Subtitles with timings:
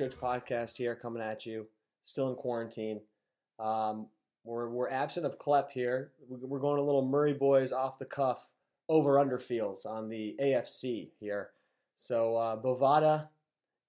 [0.00, 0.40] ladies and gentlemen.
[0.40, 1.66] Backjudge podcast here, coming at you.
[2.02, 3.00] Still in quarantine.
[3.58, 4.06] Um,
[4.44, 6.12] we're we're absent of Klepp here.
[6.28, 8.48] We- We're going a little Murray boys off the cuff
[8.88, 11.50] over under feels on the AFC here.
[11.94, 13.28] So uh, Bovada,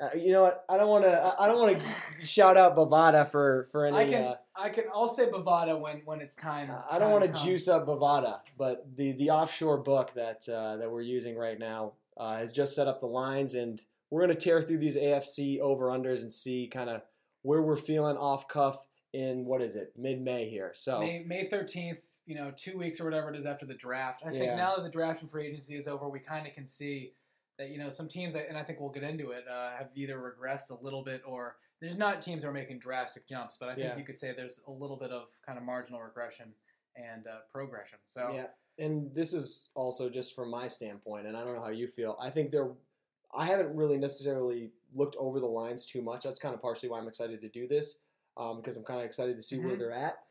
[0.04, 0.66] uh, you know what?
[0.68, 1.36] I don't want to.
[1.40, 1.88] I don't want to
[2.26, 3.98] shout out Bovada for for any.
[3.98, 6.70] I can, uh, I can, I'll say Bovada when when it's time.
[6.92, 10.92] I don't want to juice up Bovada, but the the offshore book that uh, that
[10.92, 14.40] we're using right now uh, has just set up the lines, and we're going to
[14.40, 17.02] tear through these AFC over unders and see kind of
[17.42, 20.72] where we're feeling off cuff in what is it mid May here.
[20.76, 22.00] So May May thirteenth.
[22.28, 24.22] You know, two weeks or whatever it is after the draft.
[24.24, 26.68] I think now that the draft and free agency is over, we kind of can
[26.68, 27.14] see
[27.58, 30.18] that you know some teams, and I think we'll get into it, uh, have either
[30.18, 33.76] regressed a little bit or there's not teams that are making drastic jumps, but I
[33.76, 33.98] think Yeah.
[33.98, 36.54] you could say there's a little bit of kind of marginal regression
[36.96, 37.98] and uh, progression.
[38.06, 38.46] So yeah,
[38.78, 42.18] and this is also just from my standpoint, and I don't know how you feel.
[42.22, 42.70] I think there,
[43.34, 46.24] I haven't really necessarily looked over the lines too much.
[46.24, 48.00] That's kind of partially why I'm excited to do this,
[48.36, 49.80] because I'm kind of excited to see where Mhm.
[49.80, 50.24] they're at.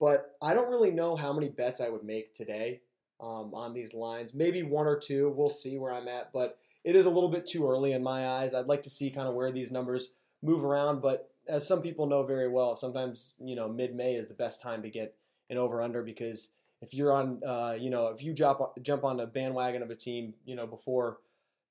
[0.00, 2.82] But I don't really know how many bets I would make today
[3.20, 4.34] um, on these lines.
[4.34, 5.30] Maybe one or two.
[5.30, 8.28] We'll see where I'm at, but it is a little bit too early in my
[8.28, 8.54] eyes.
[8.54, 12.06] I'd like to see kind of where these numbers move around, but as some people
[12.06, 15.16] know very well, sometimes you know mid-May is the best time to get
[15.48, 19.26] an over/under because if you're on, uh, you know, if you jump jump on a
[19.26, 21.18] bandwagon of a team, you know, before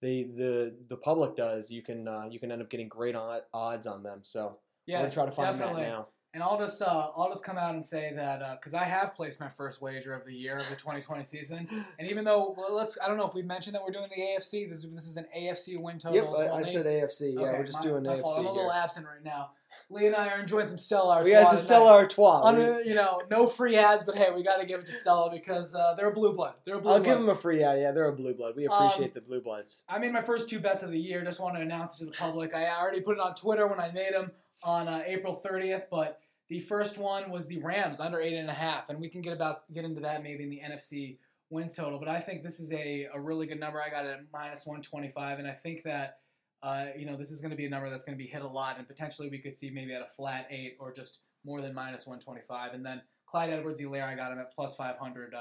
[0.03, 3.87] the the the public does, you can uh, you can end up getting great odds
[3.87, 4.19] on them.
[4.21, 5.83] So yeah, try to find definitely.
[5.83, 6.07] that now.
[6.35, 9.39] And I'll just uh, I'll just come out and say that because I have placed
[9.39, 11.67] my first wager of the year of the 2020 season,
[11.99, 14.21] and even though well, let's I don't know if we mentioned that we're doing the
[14.21, 14.69] AFC.
[14.69, 16.35] This this is an AFC win total.
[16.38, 17.35] Yep, I, I said AFC.
[17.35, 18.39] Yeah, Okay, we're just my- doing my fault.
[18.39, 18.81] I'm a little here.
[18.83, 19.51] absent right now.
[19.93, 21.23] Lee and I are enjoying some Stella.
[21.23, 22.45] We got to sell our twat.
[22.45, 25.29] Under, you know, no free ads, but hey, we got to give it to Stella
[25.31, 26.55] because uh, they're a blue blood.
[26.65, 26.93] They're a blue blood.
[26.97, 27.11] I'll blood.
[27.11, 27.79] give them a free ad.
[27.79, 28.55] Yeah, they're a blue blood.
[28.55, 29.83] We appreciate Um, the blue bloods.
[29.87, 31.23] I made my first two bets of the year.
[31.23, 32.53] Just want to announce it to the public.
[32.53, 34.31] I already put it on Twitter when I made them
[34.63, 38.53] on uh, April 30th, but the first one was the Rams under eight and a
[38.53, 41.17] half, and we can get about get into that maybe in the NFC
[41.49, 41.99] wins total.
[41.99, 43.81] But I think this is a, a really good number.
[43.81, 46.17] I got it at minus 125, and I think that
[46.63, 48.41] uh, you know this is going to be a number that's going to be hit
[48.41, 51.62] a lot, and potentially we could see maybe at a flat eight or just more
[51.62, 52.74] than minus 125.
[52.74, 55.40] And then Clyde Edwards-Helaire, I got him at plus 500 uh,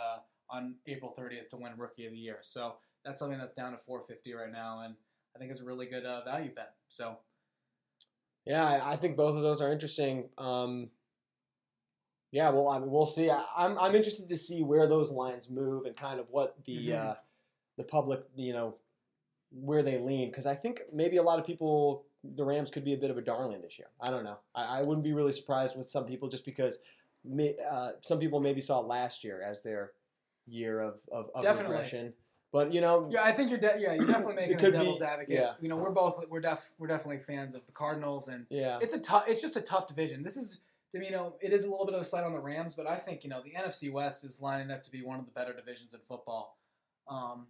[0.51, 2.39] on April 30th to win Rookie of the Year.
[2.43, 2.75] So
[3.05, 4.95] that's something that's down to 450 right now, and
[5.35, 6.75] I think it's a really good uh, value bet.
[6.89, 7.19] So
[8.45, 10.29] Yeah, I, think both of those are interesting.
[10.39, 10.91] Um,
[12.33, 13.31] yeah, well, I mean, we'll see.
[13.31, 16.89] I, I'm I'm interested to see where those lines move and kind of what the
[16.89, 17.11] Mhm.
[17.11, 17.15] uh,
[17.77, 18.77] the public, you know,
[19.55, 22.95] where they lean because I think maybe a lot of people the Rams could be
[22.95, 23.89] a bit of a darling this year.
[24.01, 24.39] I don't know.
[24.55, 26.79] I, I wouldn't be really surprised with some people just because
[27.71, 29.93] uh, some people maybe saw last year as their
[30.47, 31.73] year of of, of Definitely.
[31.73, 32.13] regression.
[32.53, 35.03] But you know, yeah, I think you're de- yeah you're definitely making a be- devil's
[35.03, 35.35] advocate.
[35.35, 35.53] yeah.
[35.61, 38.95] You know, we're both we're def we're definitely fans of the Cardinals, and yeah, it's
[38.95, 40.23] a tough it's just a tough division.
[40.23, 40.61] This is
[40.93, 42.97] you know it is a little bit of a slight on the Rams, but I
[42.97, 45.55] think you know the NFC West is lining up to be one of the better
[45.55, 46.59] divisions in football.
[47.09, 47.47] Um,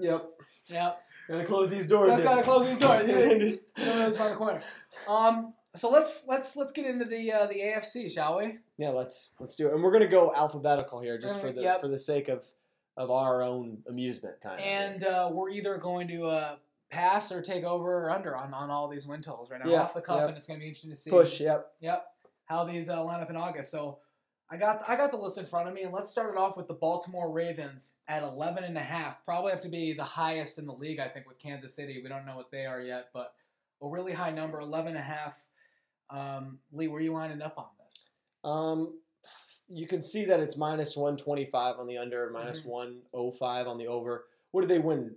[0.00, 0.20] yep.
[0.68, 1.00] Yep.
[1.28, 2.12] Gotta close these doors.
[2.14, 2.24] I've in.
[2.24, 3.06] got to close these doors.
[3.08, 4.62] You know, you know it's around the corner.
[5.08, 8.58] Um, so let's let's let's get into the uh, the AFC, shall we?
[8.78, 11.80] Yeah, let's let's do it, and we're gonna go alphabetical here, just for the Yep.
[11.80, 12.44] for the sake of
[12.96, 14.66] of our own amusement, kind of.
[14.66, 16.56] And uh, we're either going to uh,
[16.90, 19.70] pass or take over or under on, on all these win totals right now.
[19.70, 20.28] Yeah, Off the cuff, yep.
[20.30, 21.10] and it's going to be interesting to see.
[21.10, 21.40] push.
[21.40, 21.66] Yep.
[21.80, 22.04] Yep.
[22.46, 23.70] How these uh, line up in August.
[23.70, 23.98] So
[24.52, 26.56] I got I got the list in front of me, and let's start it off
[26.56, 29.24] with the Baltimore Ravens at 11 and a half.
[29.24, 32.00] Probably have to be the highest in the league, I think, with Kansas City.
[32.02, 33.32] We don't know what they are yet, but
[33.80, 35.36] a really high number, 11 and a half.
[36.10, 38.08] Um, Lee, where are you lining up on this?
[38.42, 38.98] Um,
[39.68, 42.66] you can see that it's minus one twenty five on the under, minus Mhm.
[42.66, 44.26] one oh five on the over.
[44.50, 45.16] What did they win?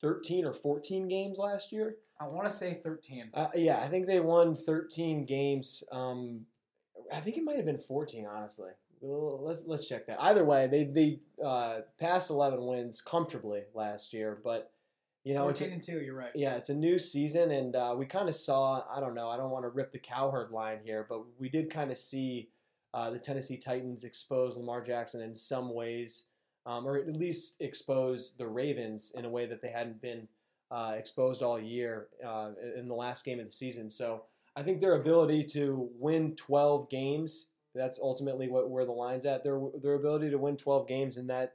[0.00, 1.96] Thirteen or fourteen games last year?
[2.20, 3.30] I want to say 13.
[3.34, 5.82] Uh, yeah, I think they won thirteen games.
[5.90, 6.46] Um,
[7.12, 8.70] I think it might have been fourteen, honestly.
[9.00, 10.20] Well, Let's let's check that.
[10.20, 14.72] Either way, they they uh, passed eleven wins comfortably last year, but
[15.24, 16.30] you know it's 14 and 2, you're right.
[16.34, 18.82] Yeah, it's a new season, and uh, we kind of saw.
[18.94, 19.28] I don't know.
[19.28, 22.48] I don't want to rip the cowherd line here, but we did kind of see
[22.94, 26.28] uh, the Tennessee Titans expose Lamar Jackson in some ways,
[26.66, 30.28] um, or at least expose the Ravens in a way that they hadn't been
[30.70, 33.90] uh, exposed all year uh, in the last game of the season.
[33.90, 34.24] So
[34.58, 37.50] I think their ability to win 12 games.
[37.76, 39.44] That's ultimately what where the line's at.
[39.44, 41.52] Their their ability to win 12 games in that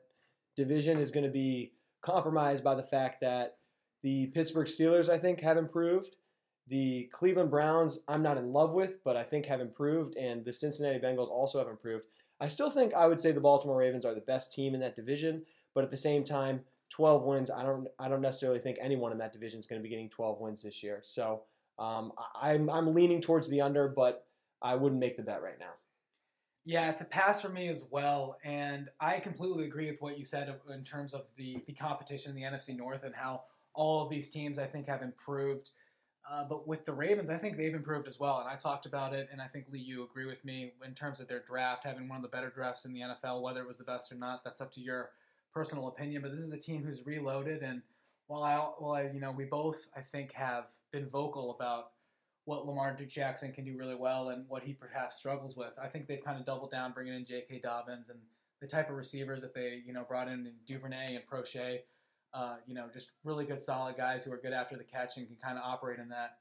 [0.55, 3.57] division is going to be compromised by the fact that
[4.03, 6.15] the Pittsburgh Steelers, I think, have improved.
[6.67, 10.53] The Cleveland Browns, I'm not in love with, but I think have improved, and the
[10.53, 12.05] Cincinnati Bengals also have improved.
[12.39, 14.95] I still think I would say the Baltimore Ravens are the best team in that
[14.95, 15.43] division,
[15.75, 17.51] but at the same time, 12 wins.
[17.51, 20.09] I don't I don't necessarily think anyone in that division is going to be getting
[20.09, 21.01] 12 wins this year.
[21.03, 21.41] So
[21.79, 24.25] um, I'm I'm leaning towards the under, but
[24.61, 25.73] I wouldn't make the bet right now.
[26.65, 30.23] Yeah, it's a pass for me as well, and I completely agree with what you
[30.23, 33.43] said in terms of the the competition in the NFC North and how
[33.73, 35.71] all of these teams I think have improved.
[36.31, 39.13] Uh, but with the Ravens, I think they've improved as well, and I talked about
[39.13, 42.07] it, and I think Lee, you agree with me in terms of their draft having
[42.07, 43.41] one of the better drafts in the NFL.
[43.41, 45.09] Whether it was the best or not, that's up to your
[45.53, 46.21] personal opinion.
[46.21, 47.81] But this is a team who's reloaded, and
[48.27, 51.87] while I, while I, you know, we both I think have been vocal about
[52.45, 55.73] what Lamar Jackson can do really well and what he perhaps struggles with.
[55.81, 57.59] I think they've kind of doubled down, bringing in J.K.
[57.63, 58.19] Dobbins and
[58.61, 61.79] the type of receivers that they, you know, brought in in Duvernay and Proche.
[62.33, 65.27] Uh, you know, just really good, solid guys who are good after the catch and
[65.27, 66.37] can kind of operate in that,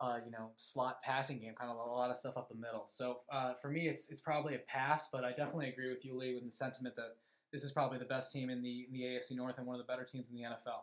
[0.00, 2.84] uh, you know, slot passing game, kind of a lot of stuff up the middle.
[2.88, 6.18] So uh, for me, it's it's probably a pass, but I definitely agree with you,
[6.18, 7.16] Lee, with the sentiment that
[7.52, 9.86] this is probably the best team in the in the AFC North and one of
[9.86, 10.82] the better teams in the NFL.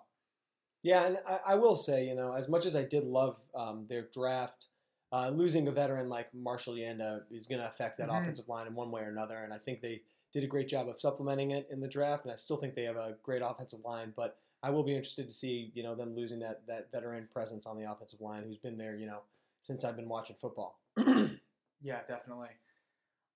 [0.81, 3.86] Yeah, and I, I will say, you know, as much as I did love um,
[3.90, 4.68] their draft,
[5.12, 8.22] uh, losing a veteran like Marshall Yanda is going to affect that Mhm.
[8.22, 9.38] offensive line in one way or another.
[9.38, 12.31] And I think they did a great job of supplementing it in the draft, and
[12.31, 14.14] I still think they have a great offensive line.
[14.16, 17.66] But I will be interested to see, you know, them losing that that veteran presence
[17.66, 19.22] on the offensive line, who's been there, you know,
[19.64, 20.80] since I've been watching football.
[21.81, 22.50] Yeah, definitely.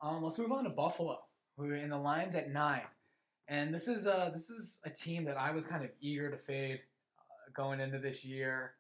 [0.02, 1.24] Um, let's move on to Buffalo,
[1.56, 2.84] We're in the lines at nine,
[3.48, 6.38] and this is uh this is a team that I was kind of eager to
[6.38, 6.82] fade
[7.54, 8.74] going into this year,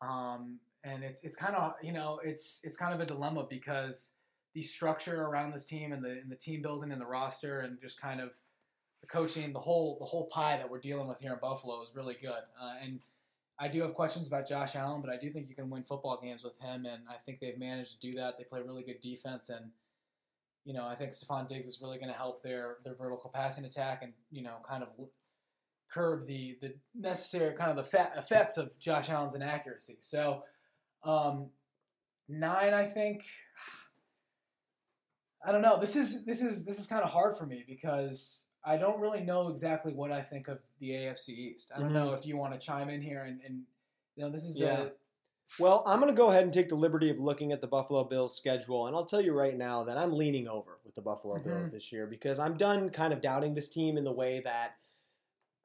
[0.00, 4.14] um, and it's it's kind of you know it's it's kind of a dilemma because
[4.54, 7.80] the structure around this team and the and the team building and the roster and
[7.80, 8.30] just kind of
[9.00, 11.90] the coaching, the whole the whole pie that we're dealing with here in Buffalo is
[11.94, 13.00] really good, uh, and
[13.58, 16.18] I do have questions about Josh Allen, but I do think you can win football
[16.20, 18.36] games with him, and I think they've managed to do that.
[18.38, 19.70] They play really good defense, and
[20.64, 23.64] you know I think Stefon Diggs is really going to help their their vertical passing
[23.64, 24.88] attack, and you know kind of
[25.92, 29.98] curb the the necessary kind of the fa- effects of Josh Allen's inaccuracy.
[30.00, 30.42] So
[31.04, 31.50] um,
[32.28, 33.24] nine, I think.
[35.44, 35.78] I don't know.
[35.80, 39.20] This is this is this is kind of hard for me because I don't really
[39.22, 41.72] know exactly what I think of the AFC East.
[41.74, 43.62] I don't know if you want to chime in here and, and
[44.14, 44.82] you know this is Yeah.
[44.82, 44.88] a,
[45.58, 48.04] Well, I'm going to go ahead and take the liberty of looking at the Buffalo
[48.04, 51.38] Bills schedule, and I'll tell you right now that I'm leaning over with the Buffalo
[51.42, 51.72] Bills Mhm.
[51.72, 54.76] this year because I'm done kind of doubting this team in the way that,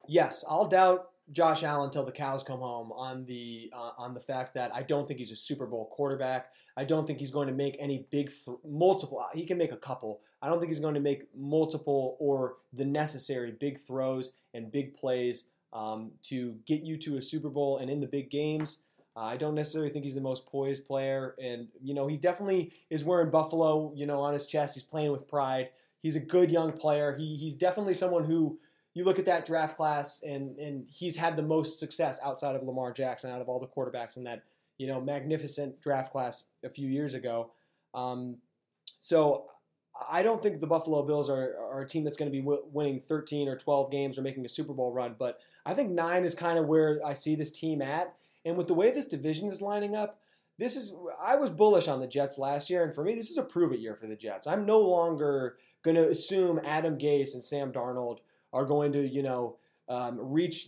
[0.07, 4.19] yes, I'll doubt Josh Allen until the cows come home on the uh, on the
[4.19, 6.51] fact that I don't think he's a Super Bowl quarterback.
[6.77, 9.25] I don't think he's going to make any big th- multiple.
[9.33, 10.21] He can make a couple.
[10.41, 14.93] I don't think he's going to make multiple or the necessary big throws and big
[14.93, 18.77] plays um, to get you to a Super Bowl and in the big games.
[19.15, 22.71] Uh, I don't necessarily think he's the most poised player, and you know he definitely
[22.89, 24.75] is wearing Buffalo, you know, on his chest.
[24.75, 25.69] He's playing with pride.
[26.01, 27.17] He's a good young player.
[27.17, 28.59] He, he's definitely someone who
[28.97, 32.63] you look at that draft class, and and he's had the most success outside of
[32.63, 34.43] Lamar Jackson, out of all the quarterbacks in that
[34.79, 37.51] you know magnificent draft class a few years ago.
[37.93, 38.37] Um,
[38.99, 39.45] so
[40.09, 42.63] I don't think the Buffalo Bills are, are a team that's going to be w-
[42.71, 46.23] winning 13 or 12 games or making a Super Bowl run, but I think nine
[46.23, 48.15] is kind of where I see this team at.
[48.45, 50.19] And with the way this division is lining up,
[50.57, 53.37] this is I was bullish on the Jets last year, and for me, this is
[53.37, 54.47] a prove it year for the Jets.
[54.47, 58.19] I'm no longer going to assume Adam Gase and Sam Darnold
[58.53, 59.57] are going to, you know,
[59.89, 60.67] um, reach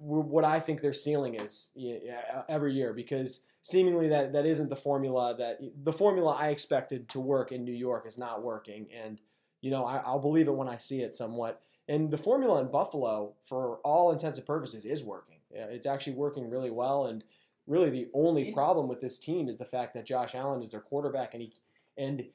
[0.00, 2.00] what I think their ceiling is y-
[2.48, 7.20] every year because seemingly that that isn't the formula that the formula I expected to
[7.20, 9.20] work in New York is not working, and
[9.60, 11.60] you know I, I'll believe it when I see it somewhat.
[11.88, 15.38] And the formula in Buffalo, for all intents and purposes, is working.
[15.54, 17.24] Yeah, It's actually working really well, and
[17.66, 20.80] really the only problem with this team is the fact that Josh Allen is their
[20.80, 21.52] quarterback, and he
[21.96, 22.26] and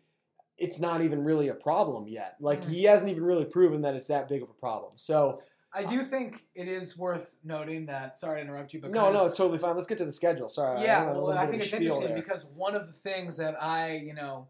[0.57, 2.35] it's not even really a problem yet.
[2.39, 2.69] Like Mm.
[2.69, 4.93] he hasn't even really proven that it's that big of a problem.
[4.95, 5.41] So
[5.75, 8.19] I do think it is worth noting that.
[8.19, 9.75] Sorry to interrupt you, but no, of- no, it's totally fine.
[9.75, 10.47] Let's get to the schedule.
[10.47, 10.83] Sorry.
[10.83, 12.15] Yeah, a well, I think it's interesting there.
[12.15, 14.47] because one of the things that I, you know,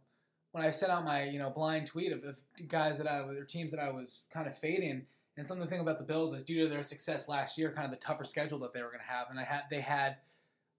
[0.52, 2.36] when I sent out my, you know, blind tweet of, of
[2.68, 5.06] guys that I was or teams that I was kind of fading,
[5.38, 7.92] and something thing about the Bills is due to their success last year, kind of
[7.92, 10.18] the tougher schedule that they were going to have, and I had they had,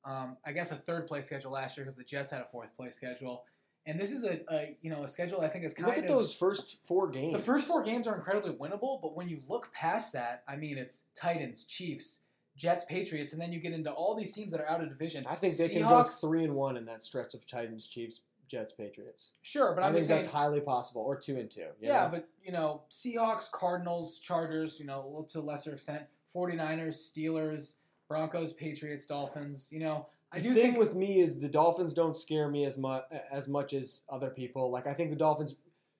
[0.04, 2.76] um, I guess, a third place schedule last year because the Jets had a fourth
[2.76, 3.44] place schedule,
[3.86, 6.04] and this is a, a you know a schedule I think is kind of Look
[6.04, 7.32] at of those first four games.
[7.34, 10.78] the first four games are incredibly winnable, but when you look past that, I mean,
[10.78, 12.22] it's Titans, Chiefs,
[12.56, 15.24] Jets, Patriots, and then you get into all these teams that are out of division.
[15.28, 18.72] I think they can go three and one in that stretch of Titans, Chiefs, Jets,
[18.72, 19.32] Patriots.
[19.42, 21.66] Sure, but I I'm think saying, that's highly possible, or two and two.
[21.80, 22.08] yeah, know?
[22.12, 26.94] but you know, Seahawks, Cardinals, Chargers, you know, a little to a lesser extent, 49ers,
[26.94, 27.76] Steelers,
[28.08, 29.70] Broncos, Patriots, Dolphins.
[29.72, 32.64] You know, I the do thing think with me is the Dolphins don't scare me
[32.64, 34.70] as much as much as other people.
[34.70, 35.56] Like I think the Dolphins.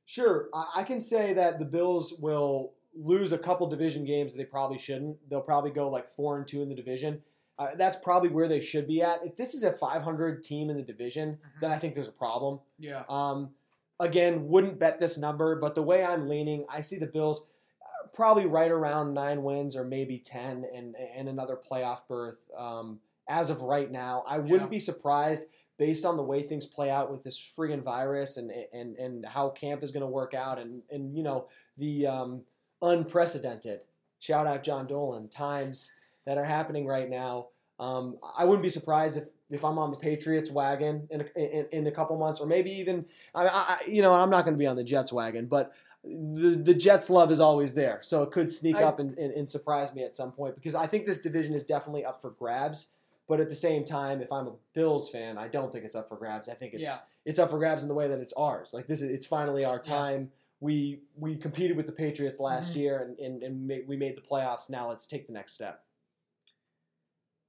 [0.06, 4.38] Sure, I, I can say that the Bills will lose a couple division games that
[4.38, 5.16] they probably shouldn't.
[5.30, 7.22] They'll probably go like four and two in the division.
[7.58, 9.24] Uh, that's probably where they should be at.
[9.24, 11.60] If this is a 500 team in the division, Mhm.
[11.60, 12.60] then I think there's a problem.
[12.78, 13.04] Yeah.
[13.08, 13.54] Um,
[14.00, 17.46] again, wouldn't bet this number, but the way I'm leaning, I see the Bills
[17.80, 23.00] uh, probably right around nine wins or maybe 10 and, and another playoff berth um,
[23.28, 24.22] as of right now.
[24.26, 24.66] I wouldn't Yeah.
[24.68, 25.44] be surprised
[25.76, 29.48] based on the way things play out with this friggin' virus and, and, and how
[29.50, 32.42] camp is going to work out and, and, you know, the um,
[32.80, 33.80] unprecedented,
[34.20, 35.92] shout out John Dolan, times
[36.26, 37.48] that are happening right now.
[37.80, 41.66] Um, I wouldn't be surprised if, if I'm on the Patriots wagon in a, in,
[41.72, 43.04] in a couple months, or maybe even
[43.34, 45.72] I, I you know I'm not going to be on the Jets wagon, but
[46.04, 49.32] the the Jets love is always there, so it could sneak I- up and, and,
[49.32, 52.30] and surprise me at some point because I think this division is definitely up for
[52.30, 52.90] grabs.
[53.26, 56.08] But at the same time, if I'm a Bills fan, I don't think it's up
[56.08, 56.48] for grabs.
[56.48, 56.98] I think it's Yeah.
[57.24, 58.74] it's up for grabs in the way that it's ours.
[58.74, 59.80] Like this is it's finally our Yeah.
[59.92, 60.32] time.
[60.60, 62.76] We we competed with the Patriots last Mhm.
[62.76, 64.68] year and, and, and ma- we made the playoffs.
[64.68, 65.84] Now let's take the next step.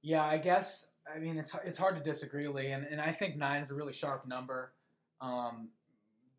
[0.02, 0.92] Yeah, I guess.
[1.12, 3.74] I mean, it's it's hard to disagree, Lee, and, and I think nine is a
[3.74, 4.72] really sharp number.
[5.20, 5.70] Um,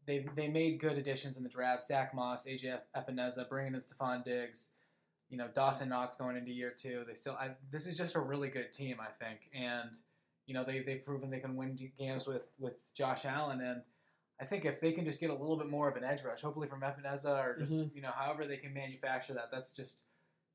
[0.06, 1.84] they they made good additions in the draft.
[1.84, 4.70] Zach Moss, AJ Epenesa, bringing in Stefon Diggs.
[5.30, 7.04] You know, Dawson Knox going into year two.
[7.08, 7.34] They still.
[7.34, 9.92] I, this is just a really good team, I think, and
[10.46, 13.82] you know they they've proven they can win games with with Josh Allen, and
[14.42, 16.42] I think if they can just get a little bit more of an edge rush,
[16.42, 17.96] hopefully from Epenesa or just Mhm.
[17.96, 20.04] you know however they can manufacture that, that's just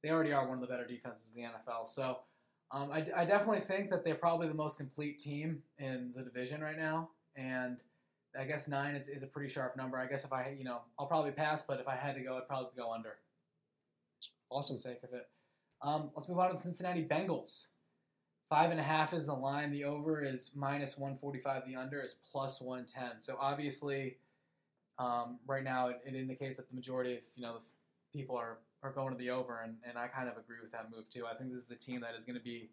[0.02, 1.86] they already are one of the better defenses in the NFL.
[1.88, 2.18] So.
[2.74, 6.62] Um, I, I definitely think that they're probably the most complete team in the division
[6.62, 7.82] right now, and
[8.34, 9.98] I guess nine is, is a pretty sharp number.
[9.98, 12.38] I guess if I you know I'll probably pass, but if I had to go,
[12.38, 13.18] I'd probably go under.
[14.52, 14.76] Awesome.
[14.76, 15.28] Sake of it.
[15.80, 17.68] Um, let's move on to the Cincinnati Bengals.
[18.49, 19.73] Five and a half is the line.
[19.73, 21.64] The over is minus one forty five.
[21.66, 23.12] The under is plus one ten.
[23.21, 24.18] So obviously,
[24.99, 27.56] um, right now it, it indicates that the majority of you know
[28.12, 30.90] people are are going to the over, and, and I kind of agree with that
[30.94, 31.25] move too.
[31.26, 32.68] I think this is a team that is going to be,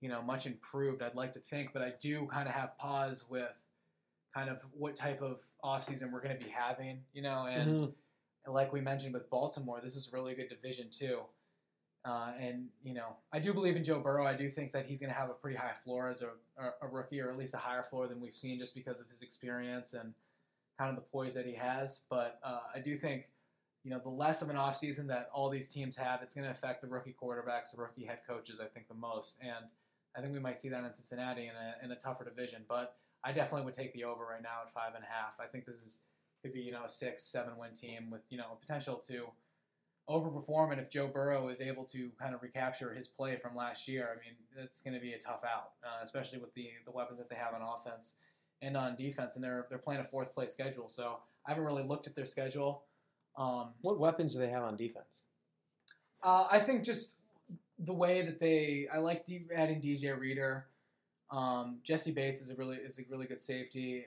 [0.00, 1.02] you know, much improved.
[1.02, 3.50] I'd like to think, but I do kind of have pause with
[4.32, 7.94] kind of what type of offseason we're going to be having, you know, and, Mhm.
[8.46, 11.20] And like we mentioned with Baltimore, this is a really good division too.
[12.04, 14.26] Uh, and you know, I do believe in Joe Burrow.
[14.26, 16.28] I do think that he's going to have a pretty high floor as a,
[16.80, 19.22] a, rookie, or at least a higher floor than we've seen, just because of his
[19.22, 20.14] experience and
[20.78, 22.04] kind of the poise that he has.
[22.08, 23.24] But uh, I do think
[23.86, 26.50] you know, the less of an offseason that all these teams have, it's going to
[26.50, 29.38] affect the rookie quarterbacks, the rookie head coaches, I think, the most.
[29.40, 29.64] And
[30.16, 32.62] I think we might see that in Cincinnati in a, in a tougher division.
[32.68, 35.34] But I definitely would take the over right now at five and a half.
[35.38, 36.00] I think this is
[36.42, 39.26] could be, you know, a six, seven win team with, you know, potential to
[40.08, 40.70] overperform.
[40.72, 44.08] And if Joe Burrow is able to kind of recapture his play from last year,
[44.12, 47.18] I mean, it's going to be a tough out, uh, especially with the, the weapons
[47.18, 48.14] that they have on offense
[48.62, 49.34] and on defense.
[49.34, 50.88] And they're, they're playing a fourth place schedule.
[50.88, 52.84] So I haven't really looked at their schedule.
[53.36, 55.22] Um, What weapons do they have on defense?
[56.22, 57.16] uh, I think just
[57.78, 60.66] the way that they, I like adding DJ Reader.
[61.30, 64.06] Um, Jessie Bates is a really is a really good safety.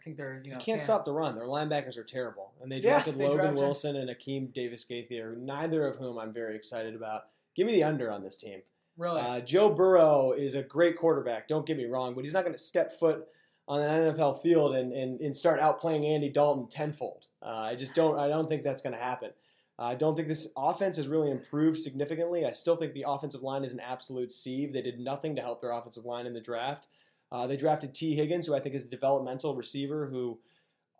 [0.00, 1.34] I think they're you know You can't Sam- stop the run.
[1.34, 4.84] Their linebackers are terrible, and they Yeah, drafted they Logan drafted- Wilson and Akeem Davis
[4.84, 7.24] Gaither, neither of whom I'm very excited about.
[7.54, 8.62] Give me the under on this team.
[8.96, 9.20] really.
[9.20, 11.48] Uh, Joe Burrow is a great quarterback.
[11.48, 13.26] Don't get me wrong, but he's not going to step foot
[13.66, 17.26] on an NFL field and, and, and start outplaying Andy Dalton tenfold.
[17.42, 18.18] Uh, I just don't.
[18.18, 19.30] I don't think that's going to happen.
[19.78, 22.44] Uh, I don't think this offense has really improved significantly.
[22.44, 24.72] I still think the offensive line is an absolute sieve.
[24.74, 26.86] They did nothing to help their offensive line in the draft.
[27.32, 30.38] Uh, they drafted Tee Higgins, who I think is a developmental receiver who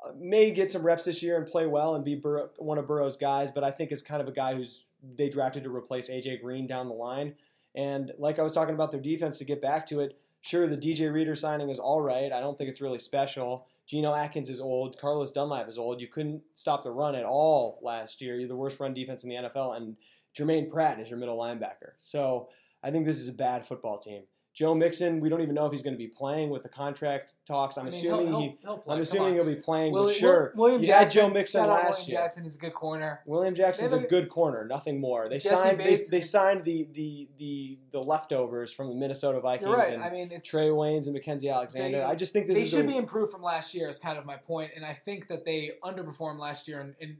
[0.04, 2.86] uh, may get some reps this year and play well and be Burrow, one of
[2.86, 4.84] Burrow's guys, but I think is kind of a guy who's
[5.16, 7.34] they drafted to replace AJ Green down the line.
[7.74, 10.76] And like I was talking about their defense, to get back to it, sure, the
[10.76, 12.32] DJ Reader signing is all right.
[12.32, 13.66] I don't think it's really special.
[13.86, 14.98] Geno Atkins is old.
[14.98, 16.00] Carlos Dunlap is old.
[16.00, 18.38] You couldn't stop the run at all last year.
[18.38, 19.96] You're the worst run defense in the NFL, and
[20.32, 21.92] Germaine Pratt is your middle linebacker.
[21.98, 22.48] So
[22.82, 24.22] I think this is a bad football team.
[24.60, 27.32] Joe Mixon, we don't even know if he's going to be playing with the contract
[27.46, 27.78] talks.
[27.78, 28.58] I'm I mean, assuming he'll, he.
[28.60, 28.92] he'll, he'll.
[28.92, 30.52] I'm assuming he'll be playing, Willi- but sure.
[30.54, 32.18] Will- William you had Jackson, Joe Mixon last William year.
[32.20, 33.20] Jackson, he's a good corner.
[33.24, 35.30] William Jackson's a good corner, nothing more.
[35.30, 39.66] They Jesse signed they, they signed the, the the the leftovers from the Minnesota Vikings
[39.66, 39.98] You're right.
[39.98, 41.96] I mean, Trae Waynes and Mackensie Alexander.
[41.96, 43.88] They- I just think this they is should a, be improved from last year.
[43.88, 47.16] Is kind of my point, and I think that they underperformed last year and, and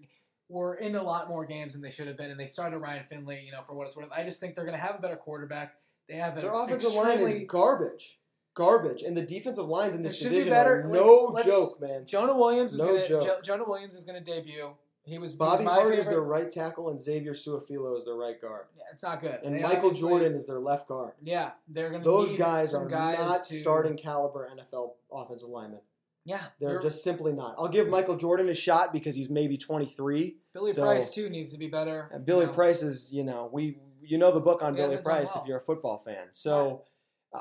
[0.50, 2.30] were in a lot more games than they should have been.
[2.30, 4.10] And they started Ryan Finley, you know, for what it's worth.
[4.14, 5.76] I just think they're going to have a better quarterback.
[6.10, 8.18] They have an their offensive line is garbage,
[8.54, 10.80] garbage, and the defensive lines in this should be division better.
[10.80, 12.04] are no let's- joke, man.
[12.06, 13.22] Jonah Williams is No going to joke.
[13.22, 14.74] jo- Jonah Williams is going to debut.
[15.02, 15.98] He was he was Bobby my Hart favorite.
[16.00, 19.38] is their right tackle, and Xavier Su'a-Filo is their right guard, yeah, it's not good.
[19.42, 21.12] and They Michael obviously- Jordan is their left guard.
[21.22, 24.96] Yeah, they're going to Those need guys some are guys not to, starting caliber NFL
[25.10, 25.80] offensive linemen.
[26.24, 27.54] Yeah, They're you're- just simply not.
[27.58, 30.36] I'll give Michael Jordan a shot because he's maybe 23.
[30.52, 32.10] Billy so- Price too needs to be better.
[32.12, 32.52] And Billy you know.
[32.52, 33.78] Price is, you know, we
[34.10, 35.44] you know the book on Billy Price well.
[35.44, 36.26] if you're a football fan.
[36.32, 36.82] So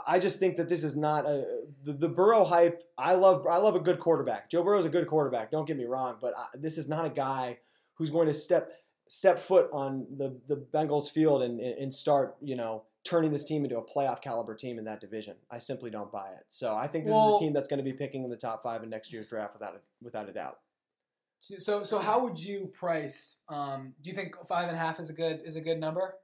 [0.05, 1.45] I just think that this is not a
[1.83, 2.83] the, the Burrow hype.
[2.97, 4.49] I love I love a good quarterback.
[4.49, 5.49] Joe Burrow's a good quarterback.
[5.49, 7.57] Don't get me wrong, but I, this is not a guy
[7.95, 8.71] who's going to step
[9.07, 13.63] step foot on the the Bengals field and and start you know turning this team
[13.63, 15.35] into a playoff caliber team in that division.
[15.49, 16.45] I simply don't buy it.
[16.49, 18.61] So I think this is a team that's going to be picking in the top
[18.61, 20.59] five in next year's draft without a, without a doubt.
[21.39, 23.38] So so how would you price?
[23.47, 26.15] Um, do you think five and a half is a good is a good number?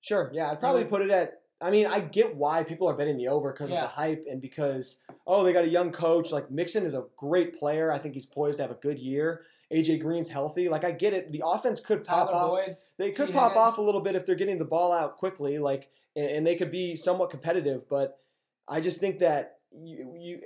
[0.00, 0.30] Sure.
[0.32, 1.40] Yeah, I'd probably put it at.
[1.62, 4.40] I mean, I get why people are betting the over because of the hype and
[4.40, 6.32] because oh, they got a young coach.
[6.32, 7.92] Like Mixon is a great player.
[7.92, 9.42] I think he's poised to have a good year.
[9.72, 10.68] AJ Green's healthy.
[10.68, 11.30] Like I get it.
[11.30, 12.50] The offense could pop Tyler off.
[12.50, 12.76] Boyd.
[12.96, 15.58] They could pop off a little bit if they're getting the ball out quickly.
[15.58, 17.88] Like and, and they could be somewhat competitive.
[17.88, 18.18] But
[18.66, 20.40] I just think that you you.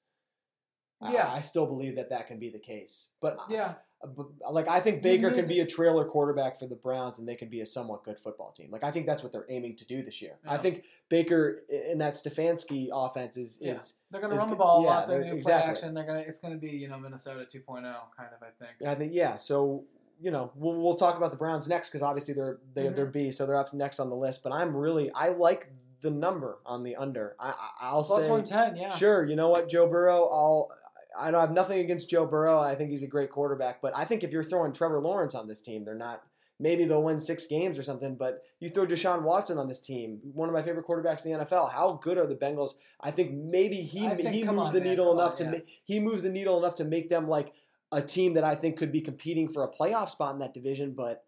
[1.02, 1.32] I- Yeah.
[1.32, 3.74] I, still believe that that can be the case, but yeah,
[4.16, 7.36] but, like I think Baker can be a trailer quarterback for the Browns, and they
[7.36, 8.70] can be a somewhat good football team.
[8.72, 10.38] Like I think that's what they're aiming to do this year.
[10.48, 13.74] I think Baker in that Stefanski offense is Yeah.
[13.74, 15.08] is they're gonna run the good- ball a yeah, lot.
[15.08, 15.62] They're they're- gonna exactly.
[15.64, 15.94] play action.
[15.94, 17.84] They're gonna it's gonna be you know Minnesota 2.0
[18.18, 18.42] kind of.
[18.42, 18.88] I think.
[18.90, 19.38] I think yeah.
[19.38, 19.84] So
[20.20, 22.96] you know we'll, we'll talk about the Browns next because obviously they're they, Mhm.
[22.96, 24.44] they're B, so they're up next on the list.
[24.44, 25.72] But I'm really I like
[26.02, 27.36] the number on the under.
[27.40, 28.90] I, I I'll Plus say 110, yeah.
[28.96, 30.24] Sure, you know what, Joe Burrow.
[30.28, 30.72] I'll.
[31.20, 32.60] I don't have nothing against Joe Burrow.
[32.60, 35.48] I think he's a great quarterback, but I think if you're throwing Trevor Lawrence on
[35.48, 36.24] this team, they're not.
[36.60, 40.20] Maybe they'll win six games or something, but you throw Deshaun Watson on this team,
[40.22, 41.72] one of my favorite quarterbacks in the NFL.
[41.72, 42.74] How good are the Bengals?
[43.02, 45.44] I think maybe he think- he moves on, the man, needle come on, enough to
[45.46, 45.52] yeah.
[45.52, 47.52] ma- he moves the needle enough to make them like
[47.92, 50.94] a team that I think could be competing for a playoff spot in that division.
[50.94, 51.24] But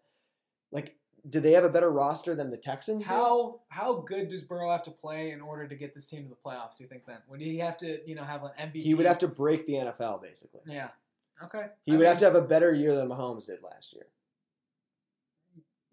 [0.70, 0.94] like,
[1.28, 3.06] do they have a better roster than the Texans?
[3.06, 6.28] How how good does Burrow have to play in order to get this team to
[6.28, 6.76] the playoffs?
[6.78, 7.18] Do you think then?
[7.28, 8.82] Would he have to you know have an MVP?
[8.82, 10.60] he would have to break the NFL basically.
[10.66, 10.88] Yeah.
[11.42, 11.66] Okay.
[11.84, 14.06] He I would mean, have to have a better year than Mahomes did last year.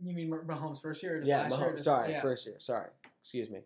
[0.04, 1.16] You mean Mah- Mahomes first year?
[1.16, 1.72] Or just Yeah, last year Mahomes.
[1.74, 2.22] just- Sorry, Yeah.
[2.22, 2.56] first year.
[2.60, 2.90] Sorry,
[3.22, 3.62] excuse me.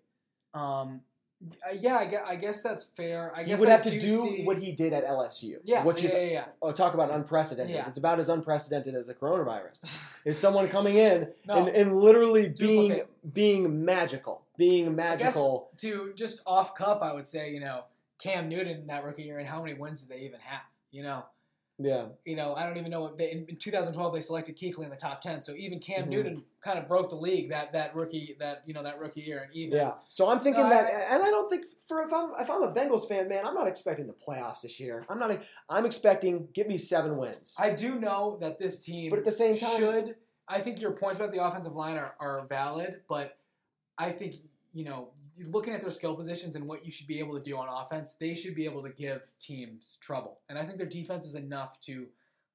[0.53, 1.01] Um.
[1.43, 3.31] Uh, Yeah, I guess, I guess that's fair.
[3.35, 5.83] I he guess would I have to do see- what he did at LSU, Yeah.
[5.83, 6.45] which yeah, is yeah, yeah.
[6.61, 7.75] oh, talk about unprecedented.
[7.87, 9.85] It's about as unprecedented as the coronavirus.
[10.25, 11.55] Is someone coming in No.
[11.67, 13.33] and, and literally being Duplicate.
[13.33, 15.69] being magical, being I guess magical.
[15.77, 17.83] to just off cuff, I would say you know
[18.19, 20.61] Cam Newton that rookie year, and how many wins did they even have?
[20.91, 21.25] You know,
[21.77, 24.85] Yeah, you know, I don't even know what they, in, in 2012 they selected Kuechly
[24.85, 25.41] in the top 10.
[25.41, 26.09] So even Cam Mhm.
[26.09, 29.43] Newton kind of broke the league that that rookie that you know that rookie year,
[29.43, 29.93] and even yeah.
[30.07, 32.71] So I'm thinking that, I- and I don't think for if I'm if I'm a
[32.71, 35.05] Bengals fan, man, I'm not expecting the playoffs this year.
[35.09, 35.37] I'm not.
[35.69, 37.57] I'm expecting give me seven wins.
[37.59, 40.15] I do know that this team But at the same time- should.
[40.47, 43.37] I think your points about the offensive line are, are valid, but
[43.97, 44.35] I think
[44.73, 45.09] you know
[45.45, 48.13] looking at their skill positions and what you should be able to do on offense,
[48.19, 50.39] they should be able to give teams trouble.
[50.49, 52.07] And I think their defense is enough to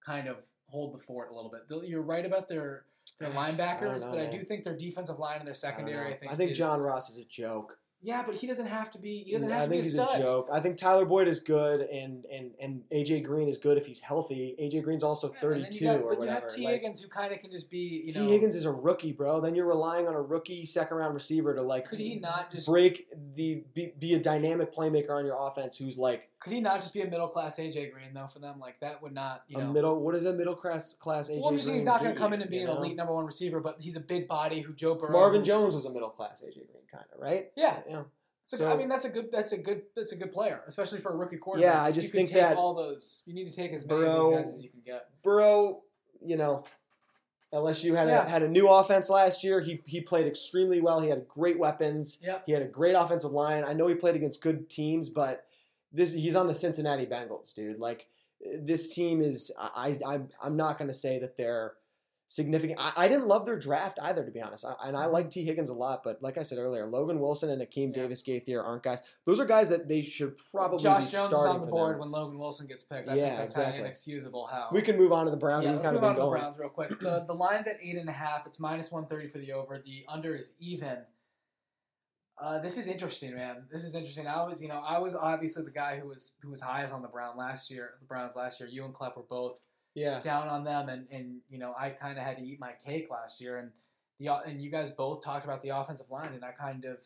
[0.05, 1.69] kind of hold the fort a little bit.
[1.69, 2.85] They'll- You're right about their
[3.19, 5.97] their linebackers, know, but I do think their defensive line and their secondary.
[5.99, 6.33] I don't secondary.
[6.33, 6.51] I think.
[6.53, 7.79] is- John Ross is a joke.
[8.03, 9.19] Yeah, but he doesn't have to be.
[9.25, 10.17] He doesn't have I to think be a he's stud.
[10.17, 10.49] a joke.
[10.51, 14.01] I think Tyler Boyd is good, and and and AJ Green is good if he's
[14.01, 14.57] healthy.
[14.59, 16.75] AJ Green's also Yeah, and then you 32 got- or but you have Tee Like,
[16.75, 18.03] Higgins, who kind of can just be.
[18.07, 19.41] You Tee know, Higgins is a rookie, bro.
[19.43, 22.67] Then you're relying on a rookie second round receiver to like could he not just
[22.67, 26.81] break the be, be a dynamic playmaker on your offense who's like Could he not
[26.81, 28.59] just be a middle class AJ Green though for them?
[28.59, 29.73] Like that would not, you a know.
[29.73, 30.01] middle.
[30.03, 31.33] What is a middle class class AJ?
[31.33, 31.41] Green?
[31.43, 32.79] Well, I'm just saying he's not going to come in and be an know?
[32.79, 35.13] elite number one receiver, but he's a big body who Joe Burrow.
[35.13, 37.47] Marvin Jones was a middle class AJ Green kind of right.
[37.57, 38.03] Yeah, Yeah.
[38.47, 41.13] So- I mean that's a good that's a good that's a good player, especially for
[41.13, 41.73] a rookie quarterback.
[41.75, 43.23] Yeah, I You just think take that all those.
[43.27, 45.09] You need to take as many Burrow- of these guys as you can get.
[45.23, 45.83] Burrow,
[46.21, 46.65] you know,
[47.53, 48.25] LSU had Yeah.
[48.27, 49.61] a, had a new offense last year.
[49.61, 51.01] He he played extremely well.
[51.01, 52.19] He had great weapons.
[52.23, 52.43] Yep.
[52.47, 53.65] He had a great offensive line.
[53.65, 55.47] I know he played against good teams, but
[55.93, 57.79] this he's on the Cincinnati Bengals, dude.
[57.81, 58.07] Like
[58.59, 61.75] this team is I I I'm not going to say that they're
[62.31, 62.79] significant.
[62.81, 64.65] I, I didn't love their draft either, to be honest.
[64.65, 67.51] I, and I like Tee Higgins a lot, but like I said earlier, Logan Wilson
[67.51, 68.03] and Akeem Yeah.
[68.05, 69.01] Davis Gaither aren't guys.
[69.27, 71.99] Those are guys that they should probably Josh be Jones is starting on the board
[71.99, 73.09] when Logan Wilson gets picked.
[73.09, 73.81] I Yeah, think that's kind exactly.
[73.81, 74.69] of inexcusable how.
[74.71, 75.65] We can move on to the Browns.
[75.65, 76.29] yeah, let's kind move of on to the.
[76.31, 76.91] Browns real quick.
[77.01, 78.47] The the line's at eight and a half.
[78.47, 79.83] It's minus one thirty for the over.
[79.85, 80.99] The under is even.
[82.43, 83.65] Uh, this is interesting, man.
[83.71, 84.27] This is interesting.
[84.27, 87.03] I was, you know, I was obviously the guy who was who was highest on
[87.03, 87.91] the Brown last year.
[88.01, 88.69] The Browns last year.
[88.69, 89.59] You and Klepp were both
[89.95, 90.21] Yeah.
[90.21, 93.09] down on them, and and you know, I kind of had to eat my cake
[93.11, 93.71] last year, and
[94.19, 96.99] the and you guys both talked about the offensive line, and I kind of,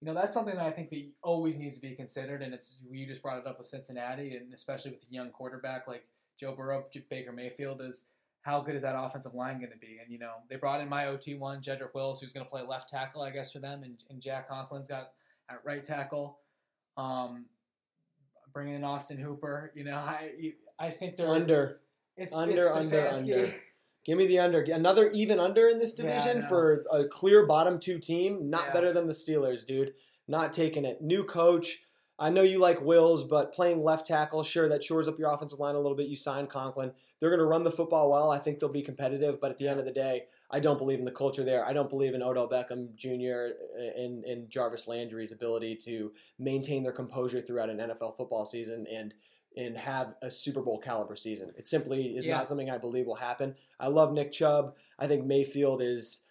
[0.00, 2.78] you know, that's something that I think that always needs to be considered, and it's
[2.90, 6.04] you just brought it up with Cincinnati, and especially with a young quarterback like
[6.38, 8.06] Joe Burrow, Baker Mayfield is.
[8.42, 9.98] How good is that offensive line going to be?
[10.02, 12.62] And you know, they brought in my OT one, Jedrick Wills, who's going to play
[12.62, 15.12] left tackle, I guess, for them, and, and Jack Conklin's got
[15.48, 16.40] at right tackle.
[16.96, 17.46] Um,
[18.52, 21.80] bringing in Austin Hooper, you know, I I think they're Under.
[22.16, 23.54] It's Under, it's under, under.
[24.04, 24.62] Give me the under.
[24.62, 26.46] Another even under in this division know.
[26.46, 28.50] for a clear bottom two team.
[28.50, 28.72] Not Yeah.
[28.72, 29.94] better than the Steelers, dude.
[30.26, 31.00] Not taking it.
[31.00, 31.80] New coach.
[32.18, 35.58] I know you like Wills, but playing left tackle, sure, that shores up your offensive
[35.58, 36.08] line a little bit.
[36.08, 36.92] You sign Conklin.
[37.18, 38.30] They're going to run the football well.
[38.30, 40.98] I think they'll be competitive, but at the end of the day, I don't believe
[40.98, 41.64] in the culture there.
[41.64, 43.54] I don't believe in Odell Beckham Jr.
[43.96, 49.14] and, and Jarvis Landry's ability to maintain their composure throughout an NFL football season and
[49.56, 51.52] and have a Super Bowl caliber season.
[51.56, 52.38] It simply is Yeah.
[52.38, 53.54] not something I believe will happen.
[53.78, 54.74] I love Nick Chubb.
[54.98, 56.24] I think Mayfield is.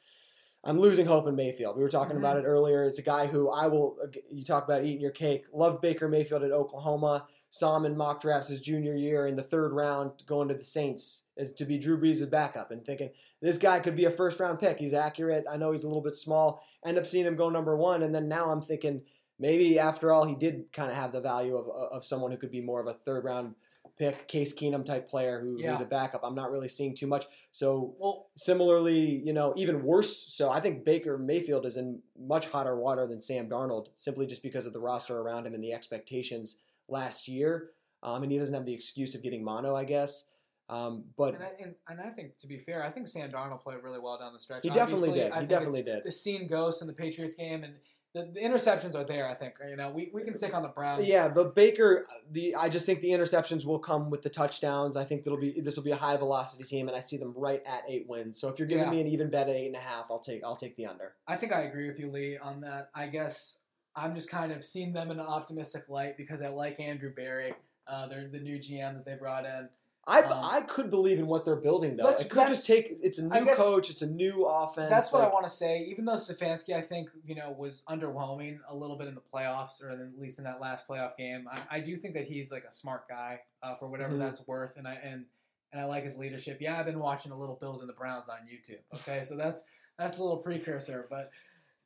[0.64, 1.76] I'm losing hope in Mayfield.
[1.76, 2.46] We were talking about Mm-hmm.
[2.46, 2.84] it earlier.
[2.84, 3.98] It's a guy who I will.
[4.30, 5.46] You talk about eating your cake.
[5.52, 7.26] Loved Baker Mayfield at Oklahoma.
[7.50, 10.64] Saw him in mock drafts his junior year in the third round, going to the
[10.64, 13.10] Saints as to be Drew Brees' backup, and thinking
[13.42, 14.78] this guy could be a first round pick.
[14.78, 15.46] He's accurate.
[15.52, 16.64] I know he's a little bit small.
[16.86, 19.02] End up seeing him go number one, and then now I'm thinking
[19.42, 22.52] maybe after all he did kind of have the value of of someone who could
[22.52, 23.56] be more of a third round
[23.98, 25.72] pick, Case Keenum type player who, Yeah.
[25.72, 26.22] who's a backup.
[26.24, 27.26] I'm not really seeing too much.
[27.52, 30.18] So Well, similarly, you know, even worse.
[30.18, 34.42] So I think Baker Mayfield is in much hotter water than Sam Darnold, simply just
[34.44, 37.72] because of the roster around him and the expectations last year.
[38.02, 40.26] Um, and he doesn't have the excuse of getting mono, I guess.
[40.70, 43.62] Um, but and I, and, and I think to be fair, I think Sam Darnold
[43.62, 44.64] played really well down the stretch.
[44.64, 45.42] He definitely Obviously, did.
[45.42, 46.04] He definitely did.
[46.06, 47.76] The scene ghosts in the Patriots game, and
[48.14, 49.28] the, the interceptions are there.
[49.30, 51.08] I think you know we, we can stick on the Browns.
[51.08, 54.98] yeah, but Baker, the I just think the interceptions will come with the touchdowns.
[54.98, 57.34] I think that'll be this will be a high velocity team, and I see them
[57.36, 58.40] right at eight wins.
[58.40, 58.92] So if you're giving Yeah.
[58.92, 61.14] me an even bet at eight and a half, I'll take I'll take the under.
[61.28, 62.90] I think I agree with you, Lee, on that.
[62.94, 63.60] I guess
[63.96, 67.54] I'm just kind of seeing them in an optimistic light because I like Andrew Berry.
[67.88, 69.68] Uh, they're the new GM that they brought in.
[70.08, 72.06] I, Um, I could believe in what they're building though.
[72.06, 72.98] Let's- It could just take.
[73.04, 73.90] It's a new guess- coach.
[73.92, 74.90] It's a new offense.
[74.90, 75.80] That's what I want to say.
[75.84, 79.84] Even though Stefanski, I think, you know, was underwhelming a little bit in the playoffs,
[79.84, 82.64] or at least in that last playoff game, I, I do think that he's like
[82.64, 84.20] a smart guy uh, for whatever Mhm.
[84.20, 85.26] that's worth, and I and
[85.72, 86.58] and I like his leadership.
[86.60, 88.82] Yeah, I've been watching a little build in the Browns on YouTube.
[88.94, 89.64] Okay, so that's
[90.00, 91.30] that's a little precursor, but.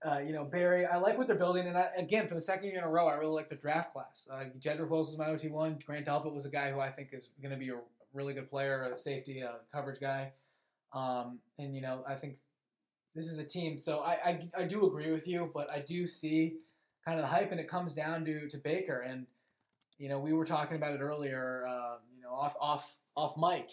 [0.06, 2.65] Uh, you know Berry, I like what they're building, and I, again, for the second
[2.69, 4.28] year in a row, I really like the draft class.
[4.30, 5.80] Uh, Jedrick Wills is my OT one.
[5.84, 7.80] Grant Delpit was a guy who I think is going to be a
[8.15, 10.32] really good player, a safety, uh, coverage guy.
[10.93, 12.38] Um, and you know, I think
[13.13, 13.78] this is a team.
[13.78, 16.58] So I, I, I do agree with you, but I do see
[17.06, 19.01] kind of the hype, and it comes down to, to Baker.
[19.01, 19.25] And
[19.99, 21.65] you know, we were talking about it earlier.
[21.67, 23.69] Uh, you know, off off off mic,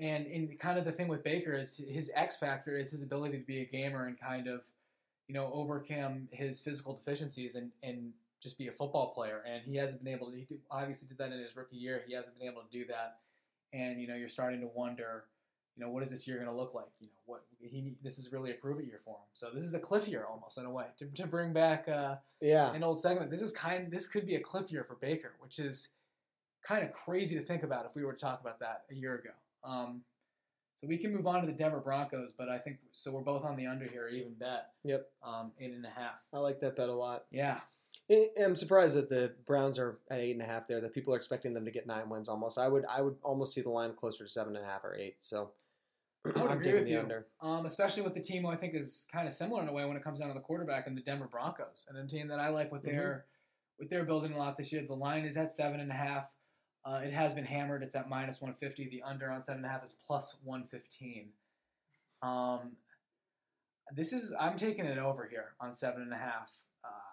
[0.00, 3.38] and in kind of the thing with Baker is his X factor is his ability
[3.38, 4.62] to be a gamer and kind of
[5.28, 8.12] you know overcome his physical deficiencies and and
[8.44, 9.42] just be a football player.
[9.46, 10.36] And he hasn't been able to.
[10.36, 12.04] He obviously did that in his rookie year.
[12.06, 13.18] He hasn't been able to do that.
[13.74, 15.24] And you know, you're starting to wonder
[15.76, 16.86] you know, what is this year going to look like?
[17.00, 19.26] You know, what he this is really a prove it year for him.
[19.32, 22.16] So this is a cliff year almost in a way to, to bring back uh,
[22.40, 22.72] Yeah.
[22.72, 23.30] an old segment.
[23.30, 25.88] This is kind this could be a cliff year for Baker, which is
[26.62, 29.16] kind of crazy to think about if we were to talk about that a year
[29.16, 29.30] ago.
[29.64, 30.02] Um,
[30.76, 33.10] so we can move on to the Denver Broncos, but I think so.
[33.12, 34.70] We're both on the under here, even bet.
[34.84, 35.08] Yep.
[35.24, 36.14] Um, eight and a half.
[36.32, 37.24] I like that bet a lot.
[37.30, 37.60] Yeah.
[38.10, 40.80] I- I'm surprised that the Browns are at eight and a half there.
[40.80, 42.58] That people are expecting them to get nine wins almost.
[42.58, 44.94] I would I would almost see the line closer to seven and a half or
[44.94, 45.16] eight.
[45.20, 45.52] So
[46.26, 46.98] I would I'm agree taking with the you.
[47.00, 47.26] under.
[47.40, 49.84] Um, especially with the team who I think is kind of similar in a way
[49.86, 52.40] when it comes down to the quarterback and the Denver Broncos, and a team that
[52.40, 52.96] I like with Mm-hmm.
[52.96, 53.24] they're
[53.76, 54.84] what they're building a lot this year.
[54.86, 56.30] The line is at seven and a half.
[56.84, 57.82] Uh, it has been hammered.
[57.82, 58.86] It's at minus one fifty.
[58.88, 61.30] The under on seven and a half is plus one fifteen.
[62.22, 62.72] Um,
[63.94, 66.50] this is I'm taking it over here on seven and a half.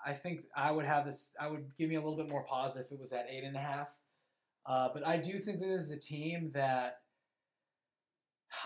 [0.06, 1.36] I think I would have this.
[1.40, 3.56] I would give me a little bit more pause if it was at eight and
[3.56, 3.90] a half.
[4.66, 7.00] Uh, but I do think this is a team that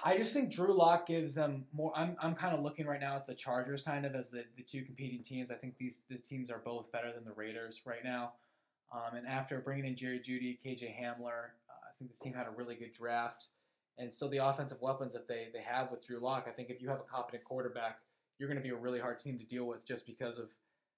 [0.03, 1.93] I just think Drew Lock gives them more.
[1.95, 4.63] I'm, I'm kind of looking right now at the Chargers kind of as the, the
[4.63, 5.51] two competing teams.
[5.51, 8.33] I think these these teams are both better than the Raiders right now.
[8.93, 12.47] Um, and after bringing in Jerry Jeudy, KJ Hamler, uh, I think this team had
[12.47, 13.47] a really good draft.
[13.97, 16.47] and still the offensive weapons that they they have with Drew Lock.
[16.47, 17.99] I think if you have a competent quarterback,
[18.37, 20.49] you're going to be a really hard team to deal with just because of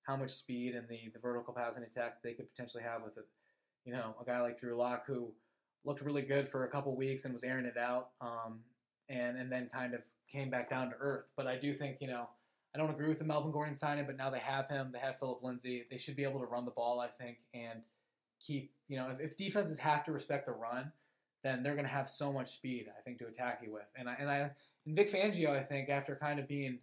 [0.08, 3.28] how much speed and the the vertical passing attack they could potentially have with it.
[3.86, 5.32] You know, a guy like Drew Lock who
[5.86, 8.62] looked really good for a couple weeks and was airing it out, um,
[9.10, 11.26] and and then kind of came back down to earth.
[11.36, 12.30] But I do think you know.
[12.76, 14.92] I don't agree with the Melvin Gordon signing, but now they have him.
[14.92, 15.86] They have Phillip Lindsay.
[15.90, 17.82] They should be able to run the ball, I think, and
[18.46, 20.92] keep, you know, if, if defenses have to respect the run,
[21.44, 23.88] then they're going to have so much speed, I think, to attack you with.
[23.96, 24.52] And I, and I,
[24.86, 26.80] and Vic Fangio, I think, after kind of being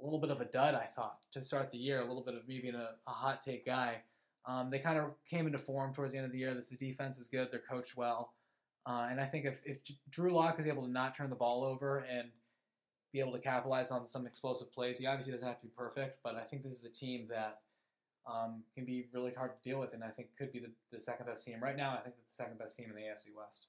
[0.00, 2.34] a little bit of a dud, I thought, to start the year, a little bit
[2.34, 4.02] of me being a, a hot take guy,
[4.46, 6.54] um, they kind of came into form towards the end of the year.
[6.54, 7.48] This defense is good.
[7.50, 8.34] They're coached well.
[8.86, 9.78] Uh, and I think if, if
[10.10, 12.30] Drew Lock is able to not turn the ball over and
[13.12, 14.98] be able to capitalize on some explosive plays.
[14.98, 17.60] He obviously doesn't have to be perfect, but I think this is a team that
[18.26, 21.00] um, can be really hard to deal with, and I think could be the, the
[21.00, 21.92] second best team right now.
[21.92, 23.68] I think the second best team in the AFC West.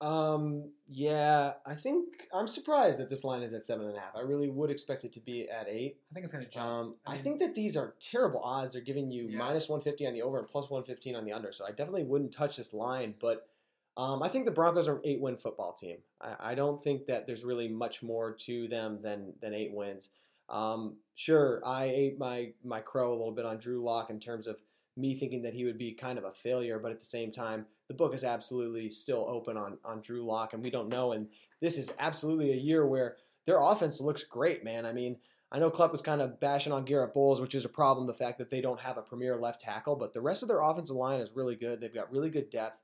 [0.00, 0.70] Um.
[0.88, 4.14] Yeah, I think I'm surprised that this line is at seven and a half.
[4.14, 5.96] I really would expect it to be at eight.
[6.10, 6.64] I think it's going to jump.
[6.66, 8.74] Um, I, I think that these are terrible odds.
[8.74, 9.38] They're giving you Yeah.
[9.38, 11.50] minus 150 on the over and plus 115 on the under.
[11.50, 13.14] So I definitely wouldn't touch this line.
[13.20, 13.48] But
[13.96, 15.96] um, I think the Broncos are an eight win football team.
[16.20, 20.10] I, I don't think that there's really much more to them than than eight wins.
[20.48, 24.46] Um, sure, I ate my my crow a little bit on Drew Lock in terms
[24.46, 24.60] of
[24.96, 27.66] me thinking that he would be kind of a failure, but at the same time,
[27.88, 31.12] the book is absolutely still open on on Drew Lock, and we don't know.
[31.12, 31.28] And
[31.60, 34.84] this is absolutely a year where their offense looks great, man.
[34.84, 35.18] I mean,
[35.52, 38.14] I know Klepp was kind of bashing on Garett Bolles, which is a problem, the
[38.14, 40.96] fact that they don't have a premier left tackle, but the rest of their offensive
[40.96, 41.80] line is really good.
[41.80, 42.80] They've got really good depth.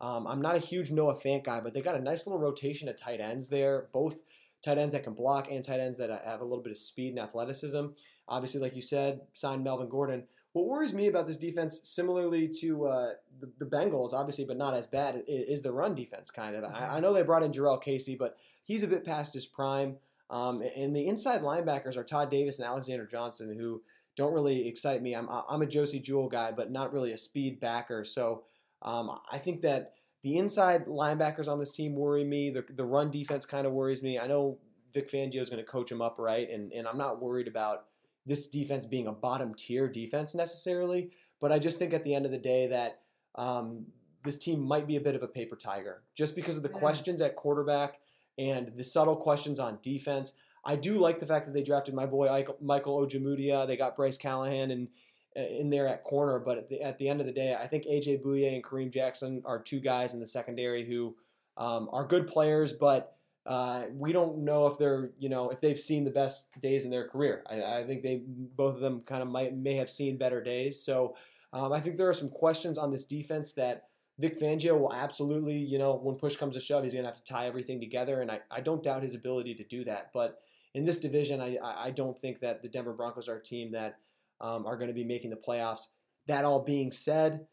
[0.00, 2.88] Um, I'm not a huge Noah Fant guy, but they got a nice little rotation
[2.88, 4.22] of tight ends there, both
[4.62, 7.10] tight ends that can block and tight ends that have a little bit of speed
[7.10, 7.86] and athleticism.
[8.28, 10.24] Obviously, like you said, signed Melvin Gordon.
[10.56, 14.72] What worries me about this defense, similarly to uh, the, the Bengals, obviously, but not
[14.72, 16.30] as bad, is the run defense.
[16.30, 16.64] Kind of.
[16.64, 19.96] I, I know they brought in Jurrell Casey, but he's a bit past his prime.
[20.30, 23.82] Um, and the inside linebackers are Todd Davis and Alexander Johnson, who
[24.16, 25.14] don't really excite me.
[25.14, 28.02] I'm I'm a Josey Jewell guy, but not really a speed backer.
[28.02, 28.44] So
[28.80, 29.92] um, I think that
[30.22, 32.48] the inside linebackers on this team worry me.
[32.48, 34.18] The, the run defense kind of worries me.
[34.18, 34.56] I know
[34.94, 37.84] Vic Fangio is going to coach him up right, and, and I'm not worried about
[38.26, 41.10] this defense being a bottom tier defense necessarily.
[41.40, 43.00] But I just think at the end of the day that
[43.36, 43.86] um,
[44.24, 46.78] this team might be a bit of a paper tiger just because of the Yeah.
[46.78, 48.00] questions at quarterback
[48.38, 50.32] and the subtle questions on defense.
[50.64, 53.66] I do like the fact that they drafted my boy Michael Ojemudia.
[53.66, 54.88] They got Bryce Callahan and
[55.36, 57.84] in there at corner, but at the, at the end of the day, I think
[57.84, 61.14] AJ Bouye and Kareem Jackson are two guys in the secondary who
[61.58, 63.15] um, are good players, but
[63.46, 66.90] uh, we don't know if they're you know if they've seen the best days in
[66.90, 67.44] their career.
[67.48, 70.82] I, I think they both of them kind of might may have seen better days.
[70.82, 71.16] So
[71.52, 73.84] um, I think there are some questions on this defense that
[74.18, 77.24] Vic Fangio will absolutely you know when push comes to shove, he's gonna have to
[77.24, 80.10] tie everything together, and I, I don't doubt his ability to do that.
[80.12, 80.40] But
[80.74, 83.72] in this division, I, I I don't think that the Denver Broncos are a team
[83.72, 83.98] that
[84.40, 85.86] um, are going to be making the playoffs.
[86.26, 87.46] That all being said,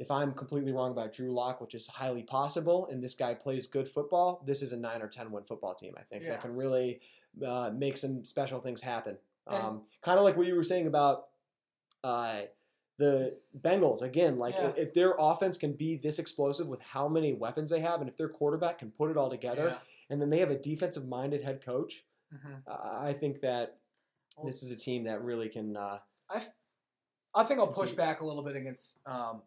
[0.00, 3.66] if I'm completely wrong about Drew Lock, which is highly possible, and this guy plays
[3.66, 5.94] good football, this is a nine or ten win football team.
[5.98, 6.30] I think Yeah.
[6.30, 7.00] that can really
[7.46, 9.18] uh, make some special things happen.
[9.46, 11.28] Um, kind of like what you were saying about
[12.02, 12.40] uh,
[12.96, 14.00] the Bengals.
[14.02, 14.72] Again, like Yeah.
[14.76, 18.16] if, their offense can be this explosive with how many weapons they have, and if
[18.16, 21.62] their quarterback can put it all together, and then they have a defensive minded head
[21.62, 22.38] coach, Yeah.
[22.38, 22.62] Mhm.
[22.66, 23.78] uh, I think that
[24.44, 25.76] this is a team that really can.
[25.76, 25.98] Uh,
[27.34, 29.42] I think I'll push back a little bit against, um,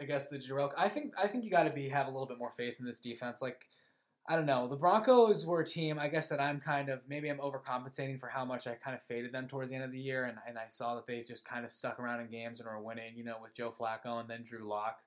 [0.00, 0.72] I guess the Jurrell.
[0.76, 2.86] I think I think you got to be have a little bit more faith in
[2.86, 3.40] this defense.
[3.40, 3.68] Like,
[4.28, 5.98] I don't know, the Broncos were a team.
[5.98, 9.02] I guess that I'm kind of maybe I'm overcompensating for how much I kind of
[9.02, 11.44] faded them towards the end of the year, and, and I saw that they just
[11.44, 13.16] kind of stuck around in games and were winning.
[13.16, 14.98] You know, with Joe Flacco and then Drew Lock,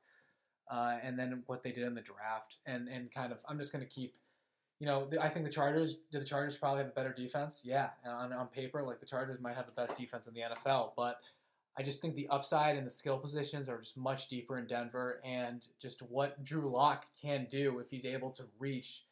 [0.71, 3.73] uh, and then what they did in the draft, and and kind of I'm just
[3.73, 4.15] going to keep.
[4.79, 5.95] You know, I think the Chargers.
[6.11, 7.63] Do the Chargers probably have a better defense?
[7.65, 10.91] Yeah, on, on paper, like the Chargers might have the best defense in the NFL,
[10.95, 11.19] but
[11.77, 15.19] I just think the upside and the skill positions are just much deeper in Denver,
[15.23, 19.03] and just what Drew Lock can do if he's able to reach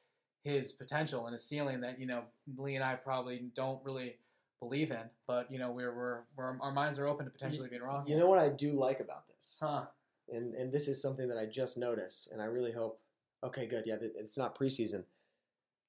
[0.44, 2.24] his potential and his ceiling that you know
[2.58, 4.16] Lee and I probably don't really
[4.60, 7.82] believe in, but you know we're we're, we're our minds are open to potentially being
[7.82, 8.08] wrong.
[8.08, 9.86] you know what I do like about this, huh?
[10.32, 13.00] and and this is something that I just noticed, and I really hope.
[13.44, 13.84] Okay, good.
[13.86, 15.04] Yeah, it's not preseason.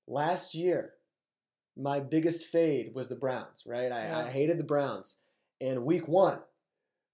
[0.07, 0.93] Last year,
[1.77, 3.65] my biggest fade was the Browns.
[3.67, 5.17] Right, I, I hated the Browns,
[5.61, 6.41] and week one,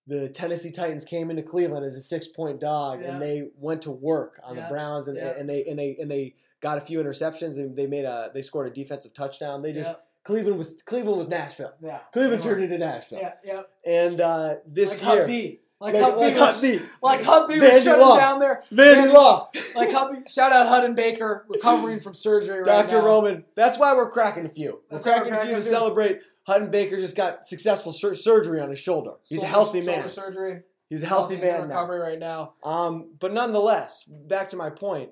[0.07, 3.13] the Tennessee Titans came into Cleveland as a six point dog, Yeah.
[3.13, 4.63] and they went to work on Yeah.
[4.65, 5.35] the Browns, and, Yeah.
[5.39, 7.55] and they and they and they got a few interceptions.
[7.57, 9.63] They, they made a they scored a defensive touchdown.
[9.63, 11.73] They just Cleveland was Cleveland was Nashville.
[11.83, 11.99] yeah.
[12.13, 13.19] Cleveland turned into Nashville.
[13.21, 13.63] Yeah, yeah.
[13.85, 16.83] And uh, this like year, Like, Like, Hubby like was, Hubby.
[17.03, 18.17] like Hubby was Vandy shutting Law.
[18.17, 18.63] down there.
[18.73, 19.51] Vandy Vandy- Law.
[19.75, 22.99] Like Hubby, shout out Hutton Baker recovering from surgery right Dr.
[22.99, 23.05] now.
[23.07, 23.45] Roman.
[23.57, 24.83] That's why we're cracking a few.
[24.89, 26.21] We're That's we're cracking a few to celebrate.
[26.47, 29.13] Hutton Baker just got successful sur- surgery on his shoulder.
[29.29, 30.09] He's a Shoulder- healthy shoulder man.
[30.11, 30.63] Surgery.
[30.89, 31.67] He's a healthy He's in man now.
[31.77, 32.55] recovery right now.
[32.63, 35.11] Um, but nonetheless, back to my point.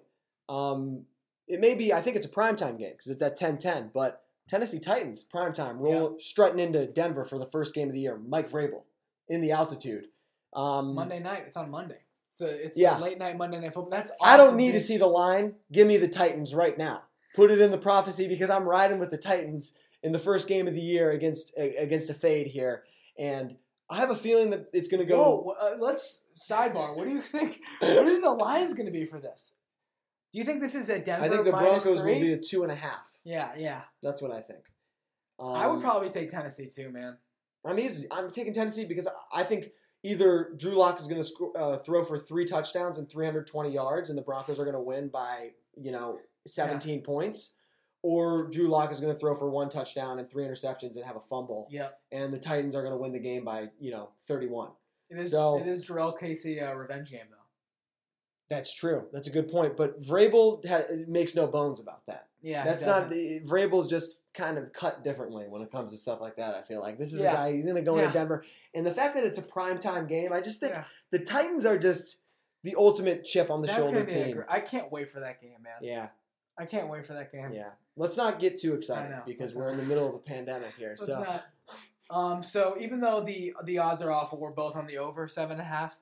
[0.49, 1.07] Um,
[1.47, 4.79] it may be, I think it's a primetime game because it's at 10-10, but Tennessee
[4.81, 8.19] Titans, primetime, roll strutting into Denver for the first game of the year.
[8.29, 8.83] Mike Vrabel
[9.29, 10.07] in the altitude.
[10.53, 11.45] Um, Monday night.
[11.47, 11.99] It's on Monday.
[12.33, 12.99] So it's Yeah.
[12.99, 13.91] late night Monday night football.
[13.91, 15.55] That's I don't awesome, need to see the line.
[15.73, 17.03] Give me the Titans right now.
[17.35, 20.67] Put it in the prophecy because I'm riding with the Titans in the first game
[20.67, 22.85] of the year against against a fade here,
[23.19, 23.57] and
[23.89, 25.43] I have a feeling that it's going to go.
[25.43, 26.97] Whoa, uh, let's sidebar.
[26.97, 27.61] What do you think?
[27.81, 29.53] What are the lines going to be for this?
[30.33, 32.15] Do you think this is a Denver I think the Broncos three?
[32.15, 33.11] will be a two and a half.
[33.25, 33.83] Yeah, yeah.
[34.03, 34.71] That's what I think.
[35.39, 37.17] Um, I would probably take Tennessee too, man.
[37.65, 38.07] I'm easy.
[38.11, 39.71] I'm taking Tennessee because I think
[40.03, 44.09] either Drew Lock is going to sc- uh, throw for three touchdowns and 320 yards,
[44.09, 47.57] and the Broncos are going to win by you know 17 points,
[48.03, 51.17] or Drew Lock is going to throw for one touchdown and three interceptions and have
[51.17, 51.99] a fumble, Yep.
[52.13, 54.71] and the Titans are going to win the game by you know 31.
[55.11, 55.31] It is.
[55.31, 57.37] So- it is Jurrell Casey uh, revenge game though.
[58.49, 59.07] That's true.
[59.13, 59.77] That's a good point.
[59.77, 62.27] But Vrabel ha- makes no bones about that.
[62.43, 66.21] Yeah, That's not the Vrabel's just kind of cut differently when it comes to stuff
[66.21, 66.55] like that.
[66.55, 67.33] I feel like this is Yeah.
[67.33, 68.03] a guy he's going to go Yeah.
[68.07, 70.85] into Denver, and the fact that it's a primetime game, I just think Yeah.
[71.11, 72.17] the Titans are just
[72.65, 74.37] the ultimate chip on the That's shoulder team.
[74.37, 75.75] gr- I can't wait for that game, man.
[75.83, 76.09] yeah,
[76.61, 77.53] I can't wait for that game.
[77.53, 77.71] yeah.
[77.97, 79.23] Let's not get too excited know.
[79.27, 80.91] because we're in the middle of a pandemic here.
[80.91, 81.45] Let's so not.
[82.11, 82.43] Um.
[82.43, 85.61] So even though the the odds are awful, we're both on the over seven and
[85.61, 85.97] a half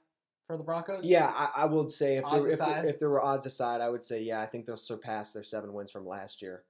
[0.47, 1.09] for the Broncos.
[1.09, 2.85] yeah, I, I would say if there, if, aside?
[2.87, 5.73] if there were odds aside, I would say yeah, I think they'll surpass their seven
[5.73, 6.65] wins from last year.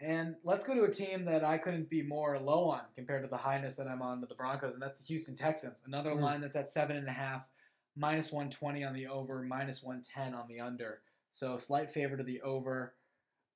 [0.00, 3.28] And let's go to a team that I couldn't be more low on compared to
[3.28, 5.80] the highness that I'm on with the Broncos, and that's the Houston Texans.
[5.86, 6.20] Another Mm.
[6.20, 7.48] line that's at seven and a half,
[7.96, 11.00] minus one twenty on the over, minus one ten on the under.
[11.32, 12.94] So slight favor to the over.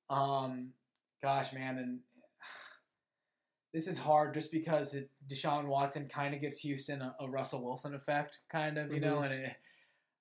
[0.09, 0.69] Um,
[1.21, 1.99] gosh, man, and
[3.73, 7.63] this is hard just because it, Deshaun Watson kind of gives Houston a, a Russell
[7.63, 9.55] Wilson effect, kind of, you know, and it,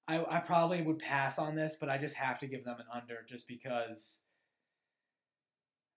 [0.06, 2.86] I, I probably would pass on this, but I just have to give them an
[2.94, 4.20] under just because.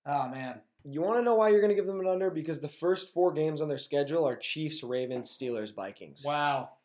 [0.06, 2.32] Oh man, You want to know why you're going to give them an under?
[2.32, 6.24] Because the first four games on their schedule are Chiefs, Ravens, Steelers, Vikings.
[6.26, 6.70] Wow.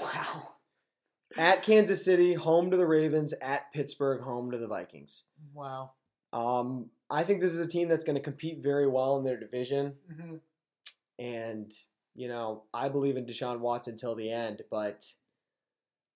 [0.00, 0.54] Wow.
[1.38, 3.32] At Kansas City, home to the Ravens.
[3.40, 5.24] At Pittsburgh, home to the Vikings.
[5.54, 5.90] Wow.
[6.32, 9.38] Um, I think this is a team that's going to compete very well in their
[9.38, 9.94] division.
[10.14, 10.36] hmm
[11.18, 11.70] And,
[12.14, 15.04] you know, I believe in Deshaun Watson till the end, but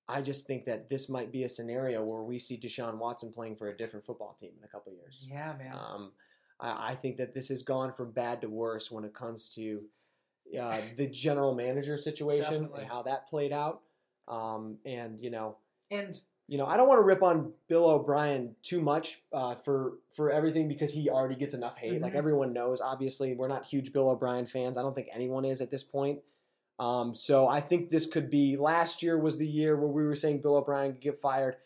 [0.08, 3.56] I just think that this might be a scenario where we see Deshaun Watson playing
[3.56, 5.26] for a different football team in a couple years.
[5.28, 5.74] Yeah, man.
[5.74, 6.12] Um,
[6.60, 9.82] I, I think that this has gone from bad to worse when it comes to
[10.58, 12.82] uh, the general manager situation Definitely.
[12.82, 13.82] and how that played out.
[14.28, 15.56] Um, and you know,
[15.90, 19.94] and you know, I don't want to rip on Bill O'Brien too much uh, for
[20.10, 22.00] for everything because he already gets enough hate.
[22.00, 22.16] Like Mhm.
[22.16, 24.76] everyone knows, obviously, we're not huge Bill O'Brien fans.
[24.76, 26.20] I don't think anyone is at this point.
[26.78, 28.56] Um, so I think this could be.
[28.56, 31.56] Last year was the year where we were saying Bill O'Brien could get fired.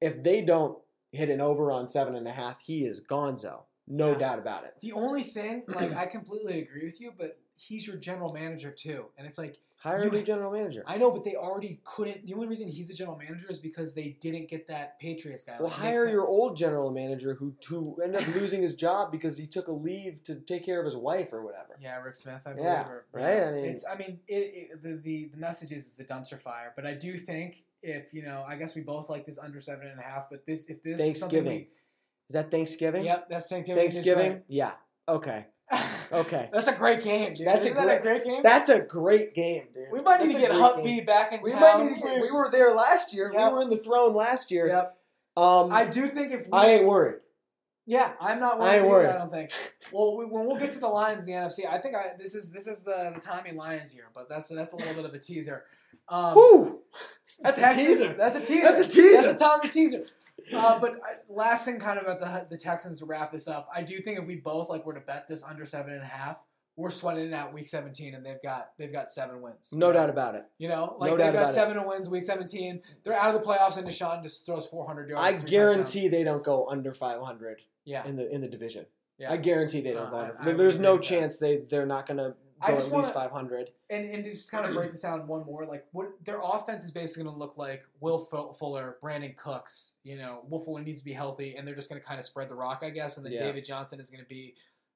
[0.00, 0.78] If they don't
[1.10, 3.62] hit an over on seven and a half, he is gonzo.
[3.88, 4.18] No Yeah.
[4.18, 4.74] doubt about it.
[4.80, 9.06] the only thing, like, I completely agree with you, but he's your general manager too,
[9.18, 10.84] and it's like Hire You- a new general manager.
[10.86, 12.24] I know, but they already couldn't.
[12.24, 15.54] The only reason he's the general manager is because they didn't get that Patriots guy.
[15.58, 19.36] Well, Like, hire your old general manager who who ended up losing his job because
[19.38, 21.76] he took a leave to take care of his wife or whatever.
[21.80, 22.42] Yeah, Rick Smith.
[22.46, 22.64] I believe.
[22.66, 23.42] Yeah, or- right?
[23.42, 23.84] I mean- it's.
[23.84, 26.94] I mean, it, it, the, the the message is it's a dumpster fire, but I
[26.94, 30.02] do think if you know, I guess we both like this under seven and a
[30.04, 31.66] half, but this if this is something Thanksgiving.
[32.30, 33.00] Is that Thanksgiving?
[33.02, 33.84] we, yep, that's Thanksgiving.
[33.84, 34.42] is Thanksgiving?
[34.46, 34.74] Yeah.
[35.08, 35.46] Okay.
[36.12, 36.50] Okay.
[36.52, 37.46] that's a great game, dude.
[37.46, 38.42] That's a Isn't that great- a great game.
[38.42, 39.86] That's a great game, dude.
[39.90, 40.84] we might need That's to get Hut.
[40.84, 41.60] B back in We town.
[41.60, 42.20] might need to get.
[42.20, 43.30] We were there last year.
[43.32, 43.48] Yep.
[43.50, 44.66] We were in the throne last year.
[44.66, 44.98] Yep.
[45.38, 47.20] Um, I do think if we, I ain't worried.
[47.86, 48.68] Yeah, I'm not worried.
[48.68, 49.08] I ain't either, worried.
[49.08, 49.50] I don't think.
[49.90, 52.34] Well, we, when we'll get to the Lions in the NFC, I think I this
[52.34, 55.14] is this is the, the Tommy Lions year, but that's that's a little bit of
[55.14, 55.64] a teaser.
[56.08, 56.80] Um, Woo!
[57.40, 58.12] That's a teaser.
[58.12, 58.62] That's a teaser.
[58.62, 59.22] That's a teaser.
[59.22, 60.04] That's a Tommy teaser.
[60.54, 63.68] Uh, but I, last thing, kind of about the the Texans to wrap this up,
[63.74, 66.06] I do think if we both like were to bet this under seven and a
[66.06, 66.38] half,
[66.76, 69.70] we're sweating it out week 17, and they've got they've got seven wins.
[69.72, 70.44] No doubt about it.
[70.58, 71.54] You know, like No they've got about it.
[71.54, 72.80] seven wins week 17.
[73.04, 75.22] They're out of the playoffs, and Deshaun just throws 400 yards.
[75.22, 75.50] I three touchdowns.
[75.50, 78.06] guarantee they don't go under 500 Yeah.
[78.06, 78.86] in the in the division.
[79.18, 79.32] Yeah.
[79.32, 80.36] I guarantee they don't Uh, go under.
[80.40, 81.08] I would There's no with that.
[81.08, 82.34] chance they they're not going to
[82.64, 83.70] I just at least wanna- 500.
[83.90, 86.90] And, and just kind of break this down one more, like what their offense is
[86.90, 89.94] basically going to look like: Will Fuller, Brandin Cooks.
[90.04, 92.24] You know, Will Fuller needs to be healthy, and they're just going to kind of
[92.24, 93.16] spread the rock, I guess.
[93.16, 93.44] And then Yeah.
[93.44, 94.54] David Johnson is going to be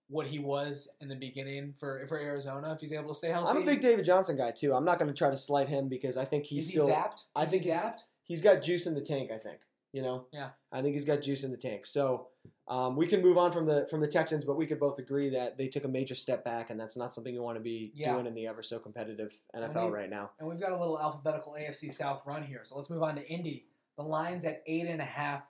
[0.09, 3.51] what he was in the beginning for for Arizona if he's able to stay healthy.
[3.51, 4.73] I'm a big David Johnson guy too.
[4.75, 6.87] I'm not going to try to slight him because I think he's Is still.
[6.87, 7.25] he zapped?
[7.35, 8.01] I think he he's- zapped.
[8.23, 9.31] he's got juice in the tank.
[9.33, 9.59] I think
[9.97, 10.27] you know.
[10.31, 10.51] Yeah.
[10.71, 11.87] I think he's got juice in the tank.
[11.87, 12.29] So
[12.69, 15.31] um, we can move on from the from the Texans, but we could both agree
[15.31, 17.93] that they took a major step back, and that's not something you want to be
[17.95, 18.13] Yeah.
[18.13, 20.33] doing in the ever so competitive NFL right now.
[20.39, 22.61] And we've got a little alphabetical AFC South run here.
[22.63, 23.65] So let's move on to Indy.
[23.97, 25.45] The line's at eight and a half.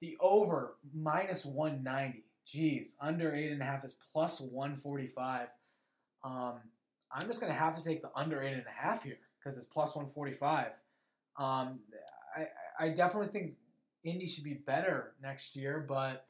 [0.00, 2.24] The over minus one ninety.
[2.48, 5.48] Jeez, under eight and a half is plus one forty five.
[6.24, 6.54] Um,
[7.12, 9.66] I'm just gonna have to take the under eight and a half here because it's
[9.66, 10.72] plus one forty five.
[11.36, 11.80] Um,
[12.34, 12.46] I
[12.78, 13.56] I definitely think
[14.04, 16.26] Indy should be better next year, but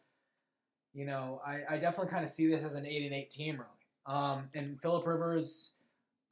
[0.92, 3.56] you know I, I definitely kind of see this as an eight and eight team
[3.56, 3.80] really.
[4.06, 5.74] Um, and Philip Rivers.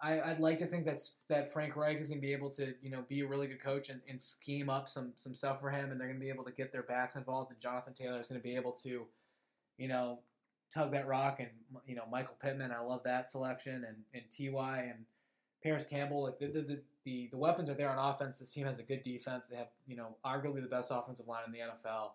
[0.00, 2.72] I, I'd like to think that's that Frank Reich is going to be able to,
[2.82, 5.70] you know, be a really good coach and, and scheme up some some stuff for
[5.70, 7.50] him, and they're going to be able to get their backs involved.
[7.50, 9.06] And Jonathan Taylor is going to be able to,
[9.76, 10.20] you know,
[10.72, 11.40] tug that rock.
[11.40, 11.48] And
[11.86, 15.04] you know, Michael Pittman, I love that selection, and and Ty and
[15.62, 16.22] Parris Campbell.
[16.22, 18.38] Like the the, the the the weapons are there on offense.
[18.38, 19.48] This team has a good defense.
[19.48, 22.10] They have, you know, arguably the best offensive line in the NFL.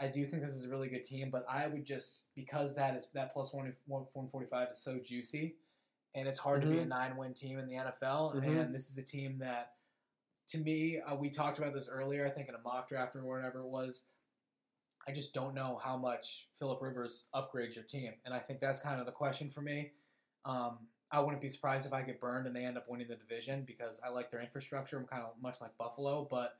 [0.00, 2.96] I do think this is a really good team, but I would just because that
[2.96, 5.56] is that plus one one forty five is so juicy
[6.14, 6.88] and it's hard to be a Mhm.
[6.88, 8.32] nine win team in the NFL.
[8.34, 8.60] Mhm.
[8.64, 9.74] And this is a team that,
[10.48, 13.24] to me, uh, we talked about this earlier, I think in a mock draft or
[13.24, 14.08] whatever it was.
[15.06, 18.14] I just don't know how much Philip Rivers upgrades your team.
[18.24, 19.92] And I think that's kind of the question for me.
[20.44, 23.16] Um, I wouldn't be surprised if I get burned and they end up winning the
[23.16, 24.98] division because I like their infrastructure.
[24.98, 26.58] I'm kind of much like Buffalo, but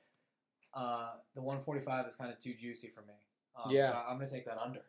[0.74, 3.14] uh, the 145 is kind of too juicy for me.
[3.62, 3.90] Um, Yeah.
[3.90, 4.80] So I'm going to take that under.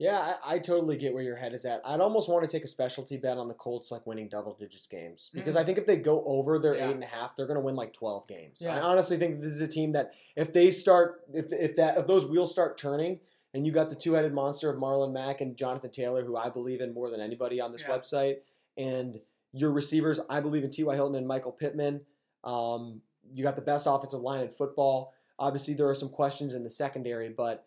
[0.00, 1.80] Yeah, I, I totally get where your head is at.
[1.84, 4.88] I'd almost want to take a specialty bet on the Colts, like winning double digits
[4.88, 5.60] games, because Mm.
[5.60, 6.88] I think if they go over their Yeah.
[6.88, 8.60] eight and a half, they're going to win like twelve games.
[8.66, 12.08] I honestly think this is a team that if they start, if if that if
[12.08, 13.20] those wheels start turning,
[13.54, 16.48] and you got the two headed monster of Marlon Mack and Jonathan Taylor, who I
[16.48, 17.96] believe in more than anybody on this Yeah.
[17.96, 18.38] website,
[18.76, 19.20] and
[19.52, 20.94] your receivers, I believe in T.Y.
[20.94, 22.00] Hilton and Michael Pittman.
[22.42, 23.02] Um,
[23.32, 25.12] you got the best offensive line in football.
[25.38, 27.66] Obviously, there are some questions in the secondary, but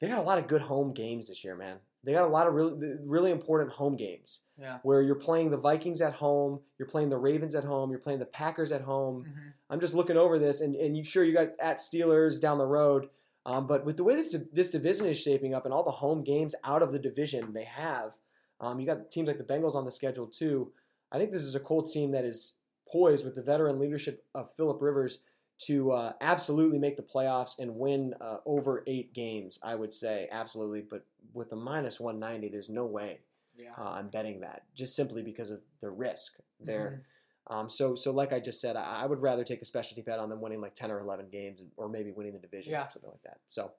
[0.00, 1.76] they got a lot of good home games this year, man.
[2.02, 4.78] They got a lot of really, really important home games Yeah.
[4.82, 8.20] where you're playing the Vikings at home, you're playing the Ravens at home, you're playing
[8.20, 9.24] the Packers at home.
[9.24, 9.52] Mhm.
[9.68, 12.64] I'm just looking over this, and, and you sure you got at Steelers down the
[12.66, 13.10] road,
[13.44, 16.24] um, but with the way this, this division is shaping up and all the home
[16.24, 18.16] games out of the division they have,
[18.60, 20.72] um, you got teams like the Bengals on the schedule too.
[21.12, 22.54] I think this is a Colts team that is
[22.90, 25.20] poised with the veteran leadership of Philip Rivers
[25.66, 29.58] to uh, absolutely make the playoffs and win uh, over eight games.
[29.62, 31.04] I would say absolutely, but
[31.34, 33.20] with a minus 190, there's no way
[33.58, 33.72] Yeah.
[33.78, 37.02] uh, I'm betting that just simply because of the risk there.
[37.50, 37.54] Mhm.
[37.54, 40.18] Um, so, so like I just said, I, I would rather take a specialty bet
[40.18, 42.86] on them winning like 10 or 11 games or maybe winning the division Yeah.
[42.86, 43.38] or something like that.
[43.48, 43.72] So,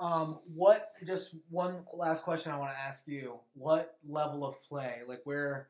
[0.00, 0.92] Um, what?
[1.04, 3.40] Just one last question I want to ask you.
[3.54, 5.68] What level of play, like where,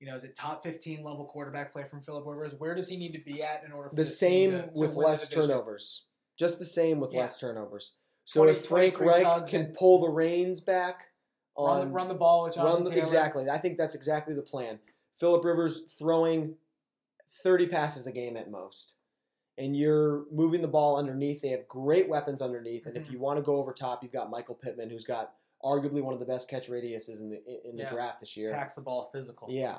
[0.00, 2.54] you know, is it top fifteen level quarterback play from Philip Rivers?
[2.58, 4.92] Where does he need to be at in order for the same to- to with
[4.94, 6.06] the less turnovers.
[6.36, 7.20] Just the same with Yeah.
[7.20, 7.94] less turnovers.
[8.24, 11.08] So 20 if Frank 23 Reich can pull the reins back
[11.56, 13.02] on Run the, run the ball with Jonathan run the- Taylor.
[13.02, 13.50] exactly.
[13.50, 14.78] I think that's exactly the plan.
[15.18, 16.56] Philip Rivers throwing
[17.42, 18.94] 30 passes a game at most.
[19.60, 21.42] And you're moving the ball underneath.
[21.42, 22.86] They have great weapons underneath.
[22.86, 23.12] And if Mhm.
[23.12, 26.20] you want to go over top, you've got Michael Pittman, who's got arguably one of
[26.20, 27.90] the best catch radiuses in the in the Yeah.
[27.90, 28.50] draft this year.
[28.50, 29.48] Tax the ball physical.
[29.50, 29.78] Yeah.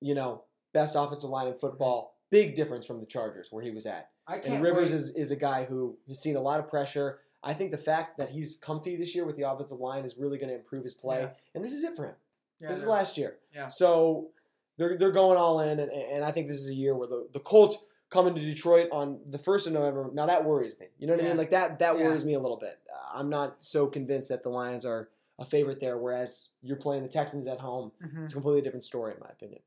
[0.00, 2.14] You know, best offensive line in football.
[2.30, 4.10] Big difference from the Chargers where he was at.
[4.26, 4.54] I can't.
[4.54, 4.96] And Rivers wait.
[4.96, 7.20] is, is a guy who has seen a lot of pressure.
[7.42, 10.38] I think the fact that he's comfy this year with the offensive line is really
[10.38, 11.22] going to improve his play.
[11.22, 11.30] Yeah.
[11.54, 12.14] And this is it for him.
[12.60, 13.38] Yeah, this is last year.
[13.52, 13.66] Yeah.
[13.68, 14.30] So
[14.78, 17.28] they're, they're going all in, and, and I think this is a year where the,
[17.32, 20.10] the Colts come to Detroit on the 1st of November.
[20.12, 20.86] Now that worries me.
[20.98, 21.36] You know what I mean?
[21.38, 22.04] Like that, that Yeah.
[22.04, 22.78] worries me a little bit.
[23.12, 25.08] I'm not so convinced that the Lions are
[25.38, 27.90] a favorite there, whereas you're playing the Texans at home.
[28.02, 28.24] Mhm.
[28.24, 29.62] It's a completely different story, in my opinion.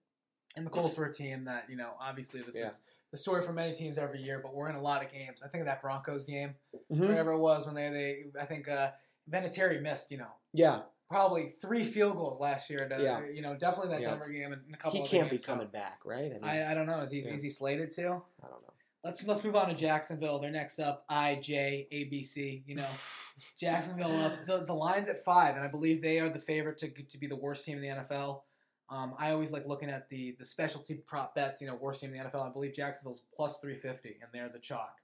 [0.55, 2.67] And the Colts were a team that, you know, obviously this Yeah.
[2.67, 2.81] is
[3.11, 5.41] the story for many teams every year, but we're in a lot of games.
[5.41, 6.55] I think of that Broncos game,
[6.91, 7.09] Mhm.
[7.09, 8.91] whatever it was, when they, they I think uh,
[9.29, 12.87] Vinatieri missed, you know, Yeah, probably three field goals last year.
[12.89, 13.25] To, Yeah.
[13.25, 14.11] You know, definitely that Yeah.
[14.11, 16.31] Denver game and a couple he can't be games, so coming back, right?
[16.31, 16.99] I mean, I, I don't know.
[17.01, 17.33] Is he, Yeah.
[17.33, 18.01] is he slated to?
[18.03, 18.71] I don't know.
[19.03, 20.39] Let's let's move on to Jacksonville.
[20.39, 21.05] They're next up.
[21.07, 22.63] I J A B C.
[22.65, 22.87] You know,
[23.59, 24.45] Jacksonville up.
[24.47, 27.27] The, the line's at five, and I believe they are the favorite to to be
[27.27, 28.41] the worst team in the NFL.
[28.89, 31.61] Um, I always like looking at the the specialty prop bets.
[31.61, 32.49] You know, worst team in the NFL.
[32.49, 34.97] I believe Jacksonville's plus three fifty, and they're the chalk.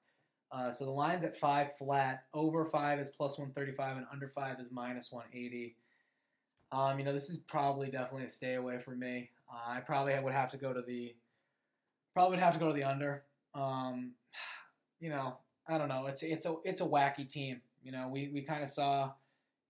[0.51, 2.23] Uh, so the line's at five flat.
[2.33, 5.75] Over five is plus one thirty five, and under five is minus one eighty.
[6.71, 9.29] Um, you know, this is probably definitely a stay away for me.
[9.51, 11.13] Uh, I probably would have to go to the
[12.13, 13.23] probably would have to go to the under.
[13.53, 14.13] Um,
[14.99, 16.07] you know, I don't know.
[16.07, 17.61] It's it's a it's a wacky team.
[17.83, 19.11] You know, we, we kind of saw,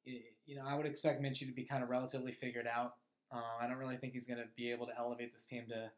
[0.06, 2.95] you know, I would expect Minshew to be kind of relatively figured out.
[3.32, 5.89] Uh, I don't really think he's going to be able to elevate this team to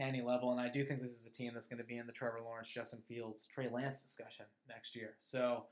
[0.00, 2.06] any level, and I do think this is a team that's going to be in
[2.06, 5.10] the Trevor Lawrence, Justin Fields, Trey Lance discussion next year.
[5.20, 5.66] So,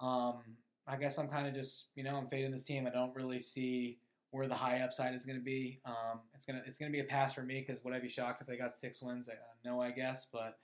[0.00, 0.42] um,
[0.86, 2.86] I guess I'm kind of just, you know, I'm fading this team.
[2.86, 3.98] I don't really see
[4.30, 5.80] where the high upside is going to be.
[5.84, 8.40] Um, it's gonna it's gonna be a pass for me because would I be shocked
[8.40, 9.28] if they got six wins?
[9.28, 10.58] I, uh, no, I guess, but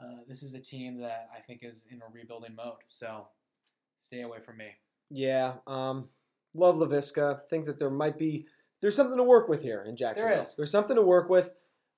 [0.00, 2.82] uh, this is a team that I think is in a rebuilding mode.
[2.88, 3.28] So
[4.00, 4.66] stay away from me.
[5.10, 6.08] Yeah, um,
[6.54, 7.48] love Laviska.
[7.48, 8.46] Think that there might be
[8.80, 10.34] there's something to work with here in Jacksonville.
[10.34, 10.56] There is.
[10.56, 11.52] There's something to work with.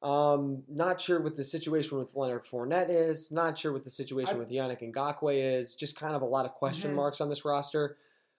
[0.04, 3.32] Um, not sure what the situation with Leonard Fournette is.
[3.32, 5.74] Not sure what the situation I- with Yannick Ngakoue is.
[5.74, 6.96] Just kind of a lot of question Mhm.
[6.96, 7.96] marks on this roster.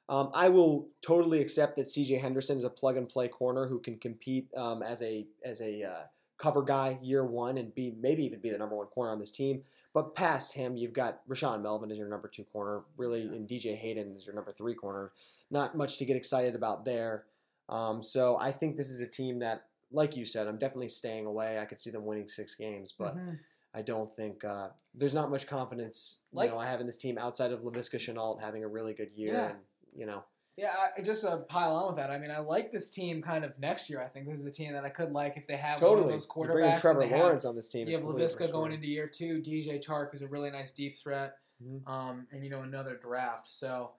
[0.08, 2.20] Um, I will totally accept that C.J.
[2.20, 5.82] Henderson is a plug and play corner who can compete um, as a as a
[5.84, 6.04] uh,
[6.38, 9.32] cover guy year one and be maybe even be the number one corner on this
[9.32, 9.64] team.
[9.94, 13.74] But past him, you've got Rashaan Melvin as your number two corner, really, and DJ
[13.76, 15.12] Hayden is your number three corner.
[15.50, 17.26] Not much to get excited about there.
[17.70, 21.26] Um, so I think this is a team that, like you said, I'm definitely staying
[21.26, 21.58] away.
[21.60, 23.40] I could see them winning six games, but Mhm.
[23.74, 26.20] I don't think uh, there's not much confidence.
[26.32, 28.94] Like- you know, I have in this team outside of Laviska Shenault having a really
[28.94, 29.50] good year, Yeah.
[29.52, 29.60] and
[29.94, 30.24] you know,
[30.58, 33.44] Yeah, I, just to pile on with that, I mean, I like this team kind
[33.44, 34.02] of next year.
[34.02, 35.96] I think this is a team that I could like if they have one of
[35.98, 36.14] totally.
[36.14, 36.46] those You're.
[36.46, 37.88] Trevor and they have- Lawrence on this team.
[37.90, 41.38] You have Laviska going into year two, DJ Chark, is a really nice deep threat,
[41.62, 41.86] Mhm.
[41.88, 43.48] um, and you know another draft.
[43.48, 43.96] So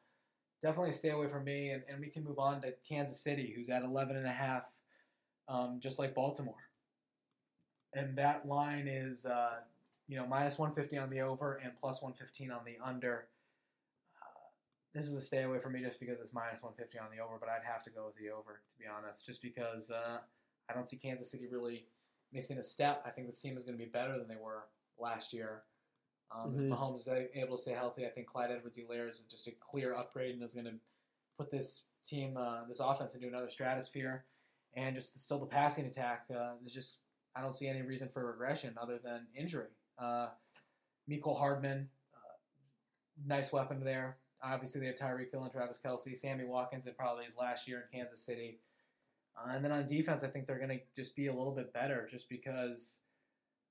[0.63, 3.69] definitely stay away from me, and, and we can move on to Kansas City, who's
[3.69, 4.76] at 11 and a half,
[5.49, 6.55] um, just like Baltimore.
[7.95, 9.61] And that line is, uh,
[10.09, 13.29] you know, minus 150 on the over and plus 115 on the under.
[14.21, 14.27] Uh,
[14.95, 17.37] this is a stay away for me just because it's minus 150 on the over,
[17.41, 20.19] but I'd have to go with the over, to be honest, just because uh,
[20.69, 21.87] I don't see Kansas City really
[22.33, 23.03] missing a step.
[23.07, 24.65] I think this team is going to be better than they were
[24.99, 25.63] last year.
[26.35, 26.67] Um, Mhm.
[26.67, 29.95] If Mahomes is able to stay healthy, I think Clyde Edwards-Helaire is just a clear
[29.95, 30.75] upgrade and is going to
[31.39, 34.25] put this team, uh, this offense, into another stratosphere.
[34.77, 36.99] And just still the passing attack uh, is just
[37.35, 39.69] I don't see any reason for regression other than injury.
[39.99, 40.29] Uh,
[41.11, 44.17] Mecole Hardman, uh, nice weapon there.
[44.43, 46.17] Obviously, they have Tyreek Hill and Travis Kelce.
[46.17, 48.61] Sammy Watkins, it probably his last year in Kansas City.
[49.37, 51.73] Uh, and then on defense, I think they're going to just be a little bit
[51.73, 53.01] better just because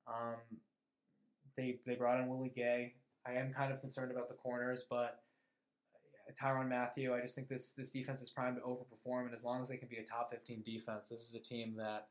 [0.08, 0.36] um,
[1.58, 2.93] they, they brought in Willie Gay.
[3.26, 5.24] I am kind of concerned about the corners, but
[6.34, 9.26] Tyrann Mathieu, I just think this, this defense is primed to overperform.
[9.26, 11.76] And as long as they can be a top 15 defense, this is a team
[11.78, 12.07] that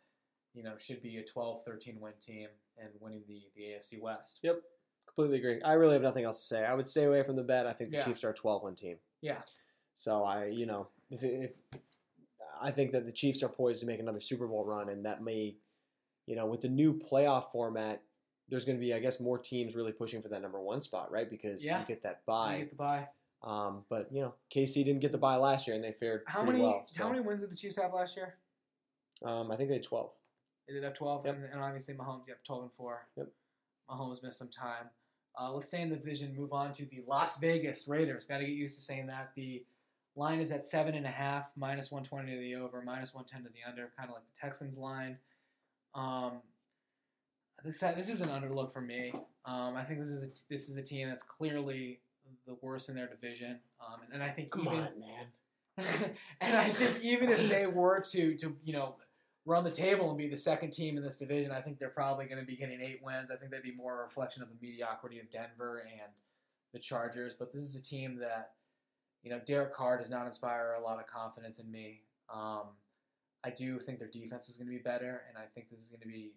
[0.55, 2.49] you know should be a 12, 13 win team
[2.79, 4.39] and winning the, the AFC West.
[4.43, 4.63] Yep,
[5.07, 5.61] completely agree.
[5.63, 6.65] I really have nothing else to say.
[6.65, 7.67] I would stay away from the bet.
[7.67, 8.05] I think the Yeah.
[8.05, 8.97] Chiefs are a 12 win team.
[9.21, 9.39] Yeah.
[9.97, 11.59] So I, you know, if, if
[12.61, 15.23] I think that the Chiefs are poised to make another Super Bowl run, and that
[15.23, 15.57] may,
[16.27, 18.03] you know, with the new playoff format,
[18.49, 21.11] there's going to be, I guess, more teams really pushing for that number one spot,
[21.11, 21.29] right?
[21.29, 21.81] Because Yeah.
[21.81, 23.09] you get that You get the bye.
[23.45, 26.43] Um, but you know, KC didn't get the bye last year, and they fared How
[26.43, 26.87] pretty many well.
[26.89, 28.37] So, how many wins did the Chiefs have last year?
[29.23, 30.11] Um, I think they had 12.
[30.67, 31.35] They did have 12, Yep.
[31.35, 33.07] and, and obviously Mahomes, yep, 12 and 4.
[33.17, 33.29] Yep.
[33.91, 34.89] Mahomes missed some time.
[35.39, 38.27] Uh, let's stay in the division, move on to the Las Vegas Raiders.
[38.27, 39.33] Got to get used to saying that.
[39.37, 39.65] The
[40.17, 44.09] line is at 7.5, minus 120 to the over, minus 110 to the under, kind
[44.09, 45.19] of like the Texans line.
[45.95, 46.41] Um,
[47.65, 49.13] this, this is an underlook for me.
[49.45, 52.01] Um, I think this is a, this is a team that's clearly
[52.47, 53.59] the worst in their division.
[53.81, 55.27] Um, and, I think Come even on, man.
[56.41, 58.97] and I think even if they were to to you know
[59.47, 62.27] run the table and be the second team in this division, I think they're probably
[62.27, 63.31] going to be getting eight wins.
[63.31, 66.13] I think that'd be more a reflection of the mediocrity of Denver and
[66.73, 67.35] the Chargers.
[67.35, 68.53] But this is a team that
[69.23, 72.03] you know Derek Carr does not inspire a lot of confidence in me.
[72.33, 72.63] Um,
[73.45, 75.91] I do think their defense is going to be better, and I think this is
[75.91, 76.33] going to be.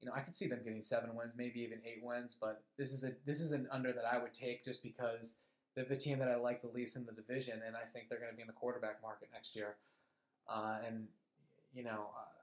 [0.00, 2.92] You know, I could see them getting seven wins, maybe even eight wins, but this
[2.92, 5.36] is a this is an under that I would take just because
[5.74, 8.18] they're the team that I like the least in the division, and I think they're
[8.18, 9.76] going to be in the quarterback market next year.
[10.48, 11.06] Uh, and
[11.74, 12.36] you know, uh,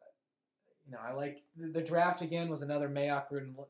[0.86, 3.26] you know, I like the, the draft again was another Mayock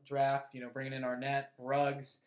[0.05, 0.53] draft.
[0.53, 2.21] You know, bringing in Arnette, Ruggs.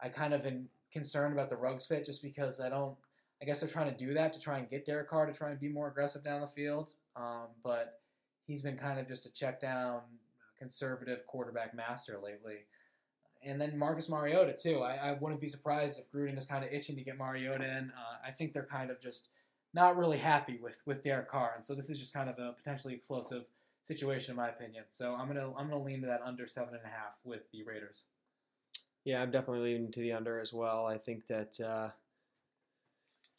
[0.00, 2.96] I kind of am concerned about the Ruggs fit just because I don't.
[3.42, 5.50] I guess they're trying to do that to try and get Derek Carr to try
[5.50, 6.90] and be more aggressive down the field.
[7.16, 8.00] Um, but
[8.46, 10.00] he's been kind of just a check down,
[10.60, 12.58] conservative quarterback master lately
[13.42, 14.80] and then Marcus Mariota too.
[14.80, 17.90] I, I wouldn't be surprised if Gruden is kind of itching to get Mariota in.
[17.90, 19.28] Uh, I think they're kind of just
[19.72, 22.52] not really happy with with Derek Carr, and so this is just kind of a
[22.52, 23.44] potentially explosive
[23.82, 24.84] situation in my opinion.
[24.90, 27.62] So I'm gonna I'm gonna lean to that under seven and a half with the
[27.62, 28.04] Raiders.
[29.04, 30.86] Yeah, I'm definitely leaning to the under as well.
[30.86, 31.90] I think that uh,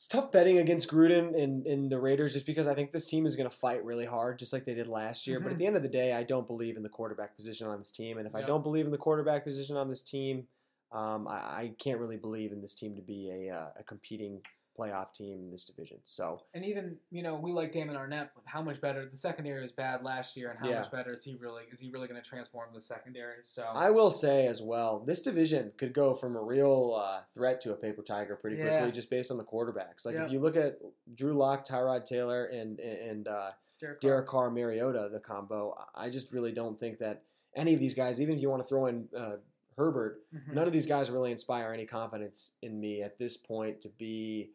[0.02, 3.28] it's tough betting against Gruden and, and the Raiders just because I think this team
[3.28, 5.39] is going to fight really hard, just like they did last year.
[5.39, 5.52] But Mhm.
[5.52, 7.91] at the end of the day, I don't believe in the quarterback position on this
[7.91, 8.18] team.
[8.18, 10.47] And if I don't believe in the quarterback position on this team,
[10.91, 14.41] um, I, I can't really believe in this team to be a, uh, a competing
[14.78, 15.98] playoff team in this division.
[16.04, 19.62] So And even you know we like Damon Arnette, but how much better the secondary
[19.62, 20.78] was bad last year, and how Yeah.
[20.80, 21.64] much better is he really?
[21.72, 23.36] Is he really going to transform the secondary?
[23.44, 27.62] So I will say as well, this division could go from a real uh, threat
[27.62, 28.90] to a paper tiger pretty quickly, Yeah.
[28.92, 30.06] just based on the quarterbacks.
[30.06, 30.78] Like if you look at
[31.14, 34.10] Drew Lock, Tyrod Taylor, and and uh, Derek Carr.
[34.10, 37.24] Derek Carr, Mariota, the combo, I just really don't think that
[37.56, 39.38] any of these guys, even if you want to throw in uh,
[39.78, 40.54] Herbert, Mhm.
[40.54, 44.52] none of these guys really inspire any confidence in me at this point to be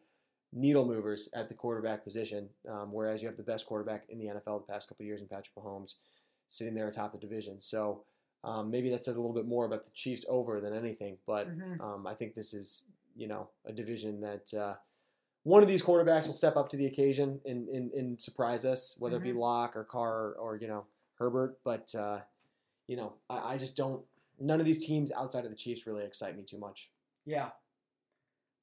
[0.57, 2.49] needle movers at the quarterback position.
[2.69, 5.21] Um, whereas you have the best quarterback in the NFL the past couple of years
[5.21, 5.95] in Patrick Mahomes
[6.47, 7.59] sitting there atop the division.
[7.61, 8.03] So
[8.43, 11.17] um, maybe that says a little bit more about the Chiefs over than anything.
[11.25, 11.79] But Mhm.
[11.81, 12.85] um, I think this is
[13.15, 14.53] you know a division that.
[14.53, 14.75] Uh,
[15.43, 18.97] one of these quarterbacks will step up to the occasion and, and, and surprise us,
[18.99, 19.39] whether it be Mhm.
[19.39, 20.85] Lock or Carr or, you know
[21.19, 21.57] Herbert.
[21.63, 22.19] But uh,
[22.87, 24.03] you know, I, I just don't.
[24.39, 26.91] None of these teams outside of the Chiefs really excite me too much.
[27.25, 27.51] Yeah.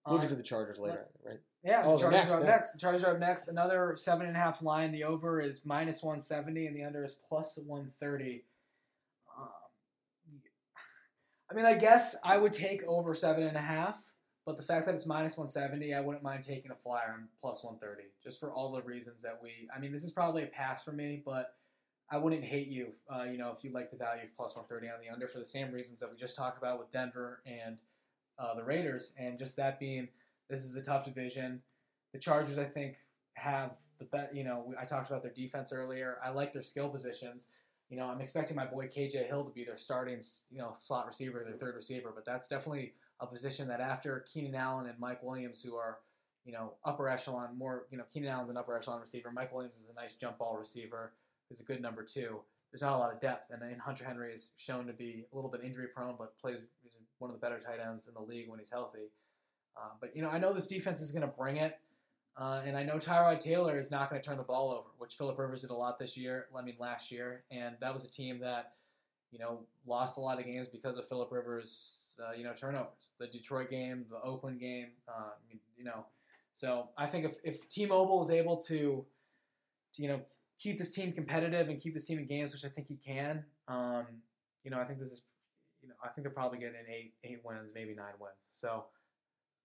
[0.07, 1.41] We'll get to the Chargers later, right?
[1.65, 2.51] Yeah, Oh, the Chargers next, are up yeah.
[2.51, 2.73] next.
[2.73, 3.49] The Chargers are up next.
[3.49, 4.93] Another seven and a half line.
[4.93, 8.45] The over is minus one seventy, and the under is plus one thirty.
[9.39, 9.49] Um,
[11.51, 14.13] I mean, I guess I would take over seven and a half,
[14.45, 17.29] but the fact that it's minus one seventy, I wouldn't mind taking a flyer on
[17.41, 19.69] plus one thirty, just for all the reasons that we.
[19.75, 21.55] I mean, this is probably a pass for me, but
[22.11, 22.89] I wouldn't hate you.
[23.11, 25.29] Uh, you know, if you like the value of plus one thirty on the under
[25.29, 27.81] for the same reasons that we just talked about with Denver and
[28.39, 30.09] uh, the Raiders, and just that being
[30.49, 31.63] this is a tough division.
[32.13, 32.97] The Chargers, I think,
[33.35, 34.35] have the best.
[34.35, 36.19] You know, I talked about their defense earlier.
[36.25, 37.49] I like their skill positions.
[37.91, 40.21] You know, I'm expecting my boy KJ Hill to be their starting,
[40.51, 42.13] you know, slot receiver, their third receiver.
[42.15, 45.99] But that's definitely a position that after Keenan Allen and Mike Williams, who are,
[46.45, 49.31] you know, upper echelon, more, you know, Keenan Allen's an upper echelon receiver.
[49.31, 51.13] Mike Williams is a nice jump ball receiver.
[51.49, 52.41] Who's a good number two.
[52.73, 55.37] There's not a lot of depth, and, and Hunter Henry is shown to be a
[55.37, 58.21] little bit injury prone, but plays he's one of the better tight ends in the
[58.21, 59.11] league when he's healthy.
[59.77, 61.79] Uh, but you know, I know this defense is going to bring it,
[62.37, 65.15] uh, and I know Tyrod Taylor is not going to turn the ball over, which
[65.15, 66.47] Philip Rivers did a lot this year.
[66.57, 68.73] I mean, last year, and that was a team that
[69.31, 73.11] you know lost a lot of games because of Philip Rivers, uh, you know, turnovers.
[73.19, 75.31] The Detroit game, the Oakland game, uh,
[75.77, 76.07] you know.
[76.53, 79.05] So I think if if T-Mobile is able to,
[79.95, 80.21] to, you know,
[80.59, 83.45] keep this team competitive and keep this team in games, which I think he can,
[83.67, 84.07] um,
[84.63, 85.25] you know, I think this is,
[85.83, 88.47] you know, I think they're probably getting eight eight wins, maybe nine wins.
[88.51, 88.85] So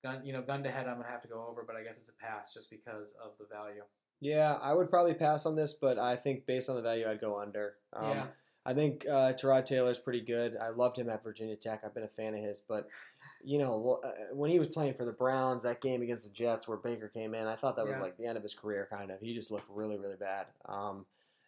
[0.04, 1.98] gun you know gun to head i'm gonna have to go over but i guess
[1.98, 3.84] it's a pass just because of the value
[4.22, 7.22] Yeah, I would probably pass on this, but I think based on the value, I'd
[7.22, 7.76] go under.
[7.94, 8.26] Um, yeah
[8.66, 10.58] I think uh, Tyrod Taylor's pretty good.
[10.58, 11.82] I loved him at Virginia Tech.
[11.84, 12.88] I've been a fan of his, but
[13.42, 16.68] you know, uh, when he was playing for the Browns, that game against the Jets
[16.68, 18.02] where Baker came in, I thought that was Yeah.
[18.02, 18.86] like the end of his career.
[18.92, 20.48] Kind of, he just looked really, really bad.
[20.66, 21.06] Um,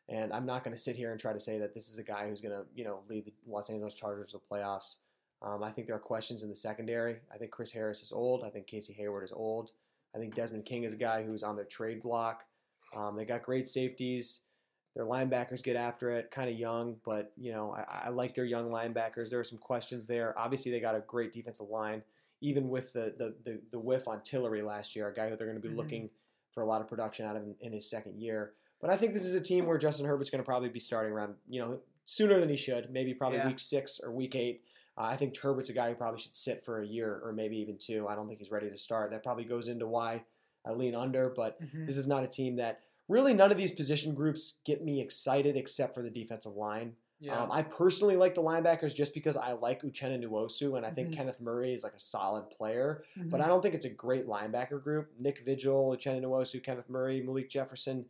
[0.07, 2.03] and I'm not going to sit here and try to say that this is a
[2.03, 4.95] guy who's going to, you know, lead the Los Angeles Chargers to the playoffs.
[5.41, 7.17] Um, I think there are questions in the secondary.
[7.33, 8.43] I think Chris Harris is old.
[8.43, 9.71] I think Casey Hayward is old.
[10.15, 12.43] I think Desmond King is a guy who's on their trade block.
[12.95, 14.41] Um, they got great safeties.
[14.95, 18.43] Their linebackers get after it, kind of young, but you know I, I like their
[18.45, 19.29] young linebackers.
[19.29, 20.37] There are some questions there.
[20.37, 22.03] Obviously, they got a great defensive line,
[22.41, 25.47] even with the the, the, the whiff on Tillery last year, a guy who they're
[25.47, 25.77] going to be Mhm.
[25.77, 26.09] looking
[26.51, 28.51] for a lot of production out of in, in his second year.
[28.81, 31.13] But I think this is a team where Justin Herbert's going to probably be starting
[31.13, 33.47] around you know sooner than he should, maybe probably Yeah.
[33.47, 34.61] week six or week eight.
[35.01, 37.57] Uh, I think Herbert's a guy who probably should sit for a year or maybe
[37.57, 38.07] even two.
[38.07, 39.11] I don't think he's ready to start.
[39.11, 40.23] That probably goes into why
[40.65, 41.87] I lean under, but Mhm.
[41.87, 45.57] this is not a team that really none of these position groups get me excited
[45.57, 46.95] except for the defensive line.
[47.23, 50.89] yeah Um, I personally like the linebackers just because I like Uchenna Nwosu and I
[50.89, 51.13] think Mhm.
[51.13, 53.43] Kenneth Murray is like a solid player, but Mhm.
[53.43, 55.11] I don't think it's a great linebacker group.
[55.19, 58.09] Nick Vigil, Uchenna Nwosu, Kenneth Murray, Malik Jefferson,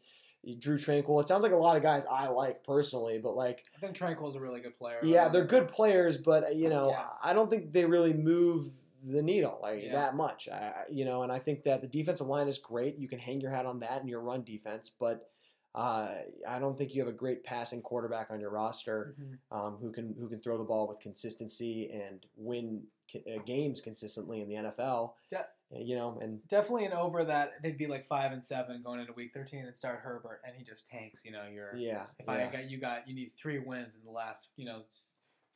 [0.59, 1.21] Drue Tranquill.
[1.21, 4.35] It sounds like a lot of guys I like personally, but like i think Tranquill's
[4.35, 7.07] a really good player yeah, they're good players, but you know, Yeah.
[7.23, 8.71] I don't think they really move
[9.03, 9.93] the needle like Yeah.
[9.93, 10.47] that much.
[10.49, 12.97] I, you know, and I think that the defensive line is great.
[12.97, 15.27] You can hang your hat on that and your run defense, but
[15.73, 16.09] uh,
[16.47, 19.37] I don't think you have a great passing quarterback on your roster Mhm.
[19.57, 22.83] um, who can who can throw the ball with consistency and win
[23.15, 25.13] uh, games consistently in the NFL.
[25.29, 28.99] De- you know, and definitely an over that they'd be like five and seven going
[28.99, 32.25] into week 13 and start herbert and he just tanks you know you're yeah, if
[32.27, 34.81] yeah, i got you got you need three wins in the last you know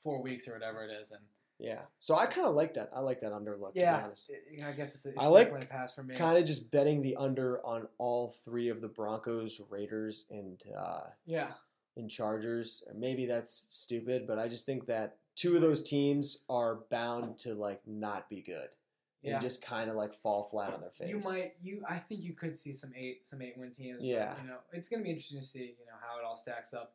[0.01, 1.21] four weeks or whatever it is and
[1.57, 1.79] yeah.
[1.99, 2.89] So I kind of like that.
[2.93, 3.69] I like that underlook.
[3.69, 4.29] To be yeah honest.
[4.29, 6.45] it- i guess it's, a, it's I like definitely a pass for me kind of
[6.45, 11.51] just betting the under on all three of the Broncos, Raiders, and uh, yeah
[11.97, 12.83] and Chargers.
[12.93, 17.53] Maybe that's stupid, but I just think that two of those teams are bound to
[17.53, 18.67] like not be good
[19.25, 21.09] yeah and just kind of like fall flat on their face.
[21.09, 23.99] You might you I think you could see some eight some eight win teams.
[24.01, 24.33] Yeah.
[24.41, 26.93] you know it's gonna be interesting to see you know how it all stacks up.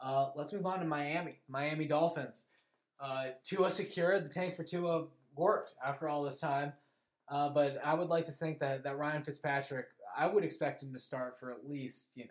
[0.00, 1.38] Uh, let's move on to Miami.
[1.48, 2.46] Miami Dolphins.
[3.00, 6.72] Uh, Tua secured the tank for Tua worked after all this time.
[7.28, 10.92] Uh, but I would like to think that, that Ryan Fitzpatrick, I would expect him
[10.92, 12.30] to start for at least, you know,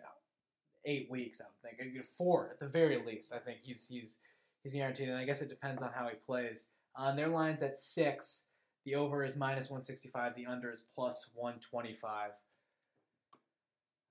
[0.84, 2.04] eight weeks, I would think.
[2.16, 3.32] Four at the very least.
[3.32, 4.18] I think he's he's
[4.62, 5.08] he's guaranteed.
[5.08, 6.68] And I guess it depends on how he plays.
[6.94, 8.44] On uh, their lines at six,
[8.86, 12.30] the over is minus 165, the under is plus 125.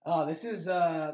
[0.05, 1.13] Uh, this is, uh,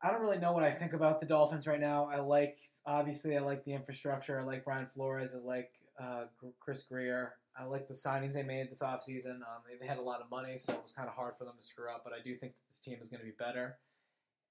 [0.00, 2.08] I don't really know what I think about the Dolphins right now.
[2.10, 4.38] I like, obviously, I like the infrastructure.
[4.38, 5.34] I like Brian Flores.
[5.34, 6.24] I like uh,
[6.60, 7.34] Chris Grier.
[7.58, 9.38] I like the signings they made this offseason.
[9.38, 11.44] Um, they, they had a lot of money, so it was kind of hard for
[11.44, 12.02] them to screw up.
[12.04, 13.76] But I do think that this team is going to be better.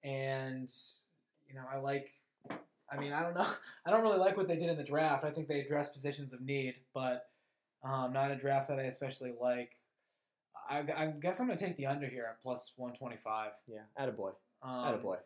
[0.03, 0.71] And,
[1.47, 2.11] you know, I like,
[2.91, 3.47] I mean, I don't know.
[3.85, 5.23] I don't really like what they did in the draft.
[5.23, 7.28] I think they addressed positions of need, but
[7.83, 9.71] um, not a draft that I especially like.
[10.69, 13.51] I, I guess I'm going to take the under here at plus 125.
[13.67, 14.33] Yeah, attaboy.
[14.61, 15.17] Um, Attaboy.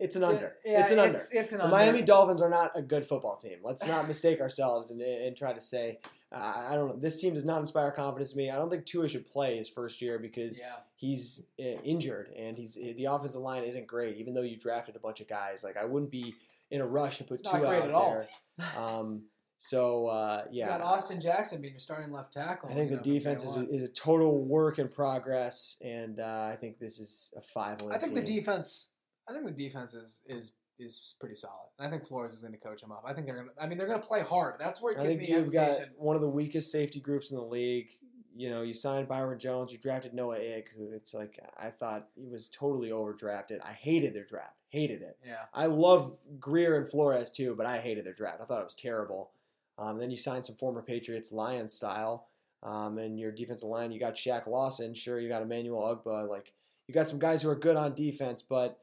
[0.00, 0.54] It's an under.
[0.64, 1.12] Yeah, it's an under.
[1.12, 1.76] It's, it's an the under.
[1.76, 3.58] Miami Dolphins are not a good football team.
[3.62, 6.00] Let's not mistake ourselves and, and try to say,
[6.34, 8.50] uh, I don't know, this team does not inspire confidence in me.
[8.50, 10.74] I don't think Tua should play his first year because Yeah.
[10.96, 14.16] he's uh, injured and he's the offensive line isn't great.
[14.16, 16.34] Even though you drafted a bunch of guys, like I wouldn't be
[16.72, 18.10] in a rush to put It's not Tua great out at all.
[18.58, 18.66] there.
[18.76, 19.22] Um,
[19.64, 22.68] so uh, You got yeah, Austin Jackson being your starting left tackle.
[22.68, 26.48] I think the know, defense is a, is a total work in progress, and uh,
[26.50, 27.78] I think this is a five.
[27.88, 28.90] I think the defense.
[29.28, 30.50] I think the defense is is
[30.80, 31.68] is pretty solid.
[31.78, 33.04] And I think Flores is going to coach them up.
[33.06, 33.62] I think they're going to.
[33.62, 34.56] I mean, they're going to play hard.
[34.58, 35.94] That's where it I gives think me you've got hesitation.
[35.96, 37.90] one of the weakest safety groups in the league.
[38.34, 42.08] You know, you signed Byron Jones, you drafted Noah Ig, who it's like I thought
[42.16, 43.60] he was totally overdrafted.
[43.62, 45.18] I hated their draft, hated it.
[45.24, 45.44] Yeah.
[45.54, 48.40] I love Grier and Flores too, but I hated their draft.
[48.40, 49.30] I thought it was terrible.
[49.78, 52.28] Um, then you signed some former Patriots Lion style,
[52.62, 53.90] um, and your defensive line.
[53.92, 55.18] You got Shaq Lawson, sure.
[55.18, 56.28] You got Emmanuel Ogbah.
[56.28, 56.52] Like
[56.86, 58.78] you got some guys who are good on defense, but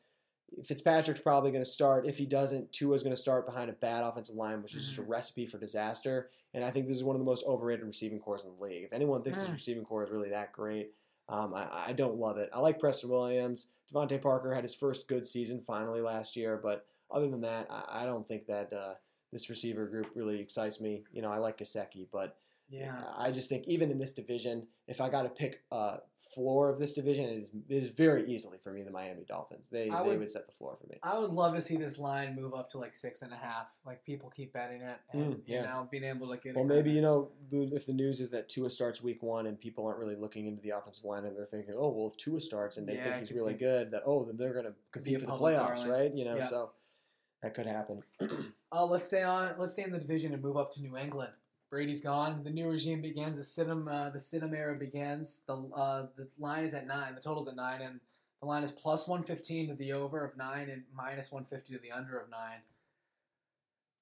[0.65, 2.07] Fitzpatrick's probably going to start.
[2.07, 4.97] If he doesn't, Tua's going to start behind a bad offensive line, which is just
[4.97, 5.11] a Mm-hmm.
[5.11, 6.29] recipe for disaster.
[6.53, 8.83] And I think this is one of the most overrated receiving cores in the league.
[8.83, 9.53] If anyone thinks this Mm.
[9.53, 10.93] receiving core is really that great,
[11.29, 12.49] um, I, I don't love it.
[12.51, 13.67] I like Preston Williams.
[13.93, 18.01] DeVante Parker had his first good season finally last year, but other than that, I,
[18.01, 18.95] I don't think that uh,
[19.31, 21.03] this receiver group really excites me.
[21.11, 22.37] You know, I like Gesicki, but
[22.71, 23.03] Yeah.
[23.17, 26.01] I just think even in this division, if I got to pick a
[26.35, 29.69] floor of this division, it is, it is very easily for me the Miami Dolphins.
[29.71, 30.99] They, I they would- would set the floor for me.
[31.01, 33.67] I would love to see this line move up to like six and a half.
[33.85, 35.61] Like people keep betting it, and Mm, yeah.
[35.61, 36.55] you know, being able to get.
[36.55, 39.85] Well, maybe you know if the news is that Tua starts week one and people
[39.87, 42.77] aren't really looking into the offensive line and they're thinking, oh well, if Tua starts
[42.77, 45.25] and they Yeah, think he's really good, that oh then they're going to compete for
[45.25, 45.89] the playoffs, darling.
[45.89, 46.13] right?
[46.13, 46.45] You know, Yeah.
[46.45, 46.71] so
[47.41, 48.03] that could happen.
[48.71, 49.53] Uh, let's stay on.
[49.57, 51.31] Let's stay in the division and move up to New England.
[51.71, 52.43] Brady's gone.
[52.43, 53.37] The new regime begins.
[53.37, 55.41] The Stidham, uh, the Stidham era begins.
[55.47, 57.15] The uh, the line is at nine.
[57.15, 57.99] The total's at nine, and
[58.41, 61.73] the line is plus one fifteen to the over of nine and minus one fifty
[61.73, 62.59] to the under of nine.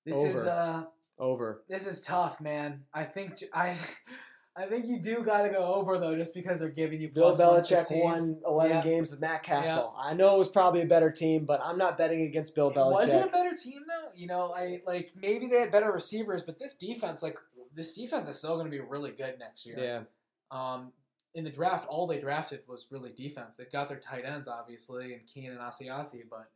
[0.05, 0.49] This is Over.
[0.49, 0.83] uh,
[1.21, 1.63] Over.
[1.67, 2.83] this is tough, man.
[2.93, 3.75] I think j- I,
[4.57, 7.35] I think you do got to go over though, just because they're giving you Bill
[7.35, 7.39] plus
[7.69, 8.83] Belichick won 11 Yeah.
[8.83, 9.93] games with Matt Cassel.
[9.97, 12.91] I know it was probably a better team, but I'm not betting against Bill Belichick.
[12.93, 14.09] Was it a better team though?
[14.15, 17.37] You know, I like maybe they had better receivers, but this defense, like
[17.75, 19.77] this defense, is still going to be really good next year.
[19.79, 20.01] yeah.
[20.49, 20.91] Um,
[21.35, 23.57] in the draft, all they drafted was really defense.
[23.57, 26.49] They've got their tight ends, obviously, and Keenan and Asiasi, but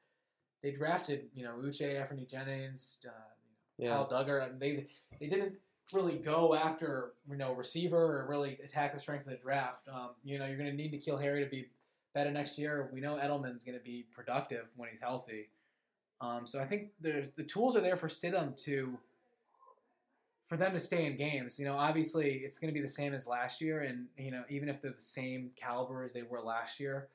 [0.63, 3.11] they drafted, you know, Uche, Anfernee Jennings, uh,
[3.77, 3.89] Yeah.
[3.89, 4.49] Kyle Dugger.
[4.49, 4.87] And they
[5.19, 5.55] they didn't
[5.93, 9.87] really go after you know receiver or really attack the strength of the draft.
[9.87, 11.67] Um, you know, you're going to need to N'Keal Harry to be
[12.13, 12.89] better next year.
[12.93, 15.49] We know Edelman's going to be productive when he's healthy.
[16.19, 18.97] Um, so I think the the tools are there for Stidham to
[20.45, 21.57] for them to stay in games.
[21.59, 24.43] You know, obviously it's going to be the same as last year, and you know
[24.49, 27.07] even if they're the same caliber as they were last year,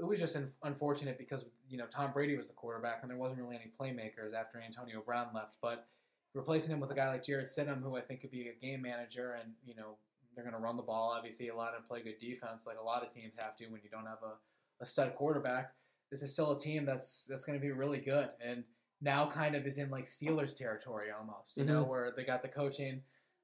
[0.00, 3.40] it was just unfortunate because you know Tom Brady was the quarterback and there wasn't
[3.40, 5.56] really any playmakers after Antonio Brown left.
[5.60, 5.86] But
[6.34, 8.82] replacing him with a guy like Jarrett Stidham, who I think could be a game
[8.82, 9.96] manager, and you know
[10.34, 12.84] they're going to run the ball obviously a lot and play good defense, like a
[12.84, 15.72] lot of teams have to when you don't have a, a stud quarterback.
[16.10, 18.64] This is still a team that's that's going to be really good and
[19.00, 22.48] now kind of is in like Steelers territory almost, you know, where they got the
[22.48, 23.00] coaching,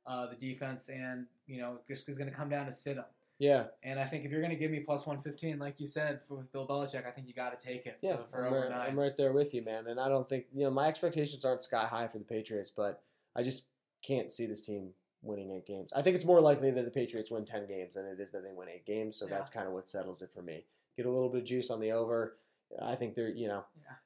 [0.07, 3.05] uh, the defense, and you know just is going to come down to sit 'em.
[3.39, 3.65] Yeah.
[3.83, 6.37] And I think if you're going to give me plus 115, like you said, for,
[6.37, 8.89] with Bill Belichick, I think you got to take it Yeah, for, for I'm, right.
[8.89, 9.87] I'm right there with you, man.
[9.89, 13.03] And I don't think you know my expectations aren't sky high for the Patriots, but
[13.35, 13.69] I just
[14.03, 14.91] can't see this team
[15.23, 15.93] winning eight games.
[15.95, 18.43] I think it's more likely that the Patriots win ten games than it is that
[18.43, 19.17] they win eight games.
[19.17, 19.37] So Yeah.
[19.37, 20.65] that's kind of what settles it for me.
[20.97, 22.37] Get a little bit of juice on the over.
[22.83, 23.65] I think they're you know,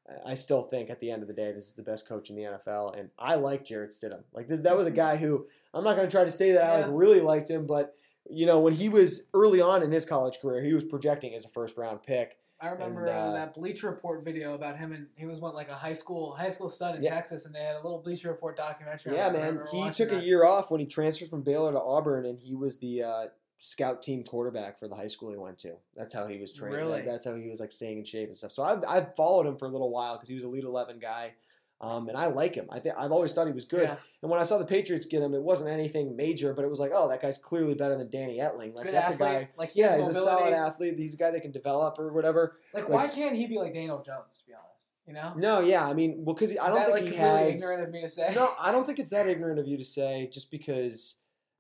[0.08, 0.18] Yeah.
[0.26, 2.36] I still think at the end of the day this is the best coach in
[2.36, 4.24] the NFL, and I like Jarrett Stidham.
[4.32, 4.96] Like this, that was a mm-hmm.
[4.96, 7.66] guy who I'm not going to try to say that I like really liked him,
[7.66, 7.94] but
[8.28, 11.44] you know when he was early on in his college career, he was projecting as
[11.44, 12.36] a first round pick.
[12.62, 15.70] I remember And, uh, that Bleacher Report video about him, and he was what like
[15.70, 17.14] a high school high school stud in Yeah.
[17.14, 19.14] Texas, and they had a little Bleacher Report documentary.
[19.16, 19.28] Yeah.
[19.28, 19.60] I man.
[19.72, 22.76] He took a year off when he transferred from Baylor to Auburn, and he was
[22.78, 23.24] the uh,
[23.56, 25.72] scout team quarterback for the high school he went to.
[25.96, 26.74] That's how he was trained.
[26.74, 27.02] That- Really?
[27.02, 28.52] that's how he was like staying in shape and stuff.
[28.52, 30.98] So I've, I've followed him for a little while because he was a Elite eleven
[30.98, 31.32] guy,
[31.80, 32.66] um, and I like him.
[32.70, 33.84] I think I've always thought he was good.
[33.88, 33.96] Yeah.
[34.22, 36.78] And when I saw the Patriots get him, it wasn't anything major, but it was
[36.78, 38.74] like, oh, that guy's clearly better than Danny Etling.
[38.74, 39.20] Like Good that's athlete.
[39.30, 39.48] a guy.
[39.56, 40.94] Like he Yeah, has he's a solid athlete.
[40.98, 42.58] He's a guy that can develop or whatever.
[42.74, 44.38] Like, like- why can't he be like Daniel Jones?
[44.38, 45.32] To be honest, you know.
[45.36, 47.56] No, yeah, I mean, well, because I don't think like he has.
[47.56, 48.32] ignorant of me to say.
[48.34, 51.16] No, I don't think it's that ignorant of you to say just because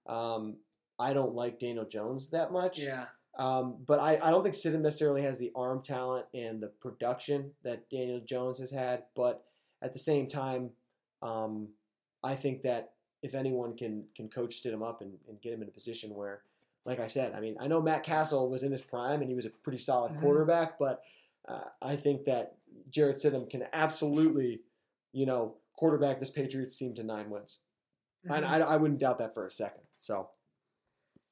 [0.06, 0.56] um,
[0.98, 2.78] I don't like Daniel Jones that much.
[2.78, 3.06] Yeah.
[3.38, 7.52] Um, but I, I don't think Stidham necessarily has the arm talent and the production
[7.62, 9.04] that Daniel Jones has had.
[9.16, 9.44] But
[9.82, 10.70] at the same time,
[11.22, 11.68] um,
[12.22, 15.68] I think that if anyone can can coach Stidham up and, and get him in
[15.68, 16.42] a position where,
[16.84, 19.34] like I said, I mean, I know Matt Cassel was in his prime and he
[19.34, 20.20] was a pretty solid Mhm.
[20.20, 21.02] quarterback, but
[21.48, 22.56] uh, I think that
[22.90, 24.60] Jarrett Stidham can absolutely,
[25.12, 27.60] you know, quarterback this Patriots team to nine wins.
[28.26, 28.36] Mhm.
[28.36, 29.82] And I, I wouldn't doubt that for a second.
[29.96, 30.30] So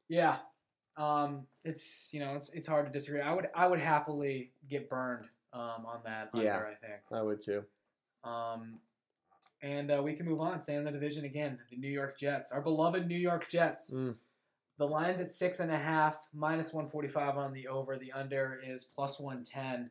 [0.09, 0.38] Yeah.
[0.96, 3.20] Um, it's you know it's, it's hard to disagree.
[3.20, 6.59] I would I would happily get burned um, on that under, Yeah.
[6.59, 7.01] I think.
[7.12, 7.64] I would too.
[8.24, 8.78] Um,
[9.62, 10.60] and uh, we can move on.
[10.60, 11.58] Stay in the division again.
[11.70, 13.90] The New York Jets, our beloved New York Jets.
[13.90, 14.14] Mm.
[14.78, 17.96] The line's at six and a half, minus one forty five on the over.
[17.96, 19.90] The under is plus one ten.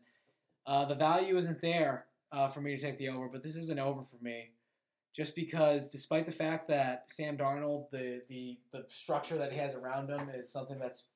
[0.65, 3.69] Uh, the value isn't there uh, for me to take the over, but this is
[3.69, 4.51] an over for me,
[5.13, 9.75] just because despite the fact that Sam Darnold, the the the structure that he has
[9.75, 11.07] around him is something that's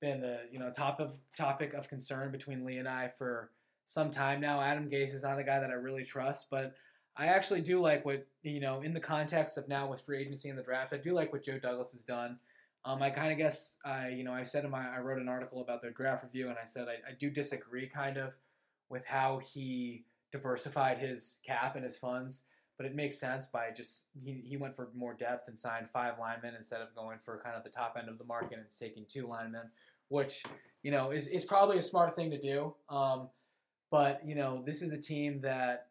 [0.00, 3.50] been the you know top of topic of concern between Lee and I for
[3.86, 4.60] some time now.
[4.60, 6.74] Adam Gase is not a guy that I really trust, but
[7.16, 10.48] I actually do like what you know in the context of now with free agency
[10.48, 10.92] and the draft.
[10.92, 12.38] I do like what Joe Douglas has done.
[12.84, 15.28] Um, I kind of guess I you know I said in my I wrote an
[15.28, 18.32] article about their draft review and I said I, I do disagree kind of
[18.88, 24.06] with how he diversified his cap and his funds, but it makes sense by just
[24.18, 27.56] he, he went for more depth and signed five linemen instead of going for kind
[27.56, 29.70] of the top end of the market and taking two linemen,
[30.08, 30.42] which
[30.82, 32.74] you know is is probably a smart thing to do.
[32.88, 33.28] Um,
[33.92, 35.88] but you know this is a team that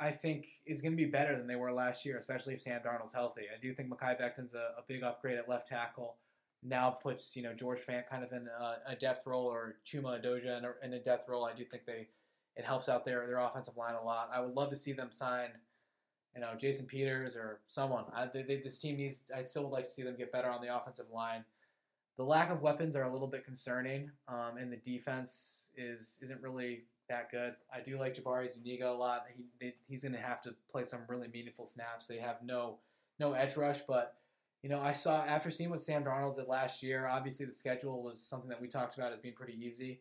[0.00, 2.60] I, I think is going to be better than they were last year, especially if
[2.60, 3.42] Sam Darnold's healthy.
[3.42, 6.16] I do think Mekhi Becton's a, a big upgrade at left tackle.
[6.62, 10.20] Now puts you know George Fant kind of in a, a depth role or Chuma
[10.20, 11.44] Edoga in a, in a depth role.
[11.44, 12.08] I do think they
[12.56, 14.30] it helps out their their offensive line a lot.
[14.34, 15.50] I would love to see them sign,
[16.34, 18.04] you know, Jason Peters or someone.
[18.12, 19.22] I, they, they, this team needs.
[19.34, 21.44] I still would like to see them get better on the offensive line.
[22.16, 26.42] The lack of weapons are a little bit concerning, um, and the defense is isn't
[26.42, 27.54] really that good.
[27.74, 29.26] I do like Jabari Zuniga a lot.
[29.36, 32.06] He they, he's going to have to play some really meaningful snaps.
[32.06, 32.76] They have no
[33.18, 34.16] no edge rush, but
[34.62, 37.06] you know I saw after seeing what Sam Darnold did last year.
[37.06, 40.00] Obviously, the schedule was something that we talked about as being pretty easy.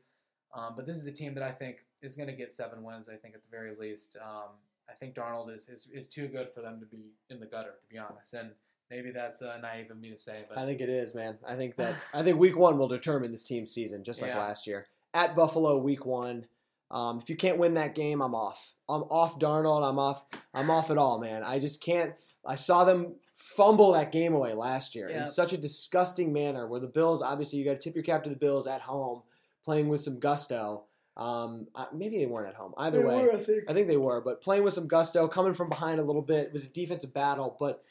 [0.54, 3.10] Um, but this is a team that I think is going to get seven wins.
[3.10, 4.18] I think at the very least.
[4.22, 4.52] Um,
[4.90, 7.72] I think Darnold is, is is too good for them to be in the gutter,
[7.82, 8.34] to be honest.
[8.34, 8.52] And
[8.90, 11.38] maybe that's uh, naive of me to say, but I think it is, man.
[11.46, 14.40] I think that I think week one will determine this team's season, just like Yeah.
[14.40, 14.88] last year.
[15.14, 16.46] At Buffalo, week one.
[16.92, 18.74] Um, if you can't win that game, I'm off.
[18.88, 19.88] I'm off Darnold.
[19.88, 20.26] I'm off.
[20.54, 21.44] I'm off at all, man.
[21.44, 22.14] I just can't.
[22.46, 25.22] I saw them fumble that game away last year Yeah.
[25.24, 26.68] in such a disgusting manner.
[26.68, 29.24] Where the Bills, obviously, you got to tip your cap to the Bills at home,
[29.64, 30.84] playing with some gusto.
[31.18, 32.74] Um, maybe they weren't at home.
[32.78, 33.64] Either way, I think.
[33.70, 36.48] I think they were, but playing with some gusto, coming from behind a little bit.
[36.48, 37.82] It was a defensive battle, but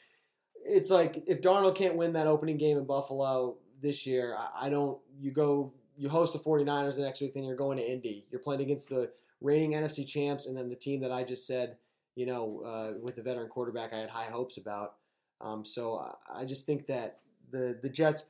[0.63, 4.69] it's like if Darnold can't win that opening game in Buffalo this year, I, I
[4.69, 4.99] don't.
[5.19, 8.25] You go, you host the 49ers the next week, then you're going to Indy.
[8.29, 11.77] You're playing against the reigning NFC champs, and then the team that I just said,
[12.15, 14.95] you know, uh, with the veteran quarterback, I had high hopes about.
[15.41, 17.19] Um, so I, just think that
[17.51, 18.25] the the Jets.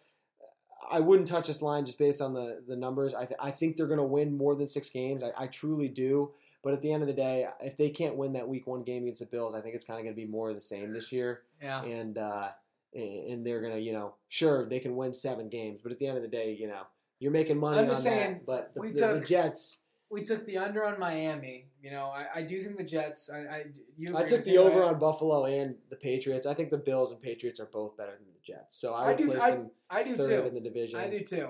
[0.91, 3.16] I wouldn't touch this line just based on the, the numbers.
[3.16, 5.24] I, th- I think they're going to win more than six games.
[5.24, 6.32] I, I truly do.
[6.63, 9.03] But at the end of the day, if they can't win that week one game
[9.03, 10.93] against the Bills, I think it's kind of going to be more of the same
[10.93, 11.41] this year.
[11.61, 11.84] Yeah.
[11.84, 12.49] And uh,
[12.95, 16.07] and they're going to, you know, sure they can win seven games, but at the
[16.07, 16.84] end of the day, you know,
[17.20, 18.45] you're making money I'm on just saying, that.
[18.45, 21.68] But the, we the, took- the Jets, We took the under on Miami.
[21.82, 23.30] You know, I, I do think the Jets.
[23.30, 23.66] I, I
[23.97, 24.18] you.
[24.18, 24.89] I took the over right?
[24.89, 26.45] on Buffalo and the Patriots.
[26.47, 29.07] I think the Bills and Patriots are both better than the Jets, so I I
[29.09, 30.47] would do- place I- them I do third too.
[30.47, 30.99] in the division.
[30.99, 31.49] I do too.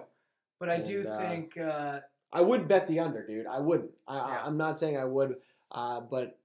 [0.59, 1.57] But I do uh, think.
[1.57, 1.99] Uh,
[2.33, 3.47] I wouldn't bet the under, dude.
[3.47, 3.91] I wouldn't.
[4.07, 4.21] I, Yeah.
[4.23, 5.35] I, I'm not saying I would,
[5.71, 6.37] uh, but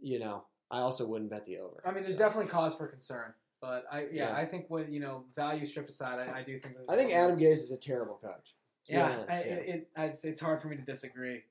[0.00, 1.82] you know, I also wouldn't bet the over.
[1.84, 2.24] I mean, there's So.
[2.24, 3.34] definitely cause for concern.
[3.60, 4.34] But I, yeah, Yeah.
[4.36, 6.84] I think when you know value stripped aside, I, I do think this.
[6.84, 8.54] Is I think Adam Gase is a terrible coach.
[8.88, 9.54] Yeah, honest, I, yeah.
[9.54, 11.42] It, it, it's, it's hard for me to disagree.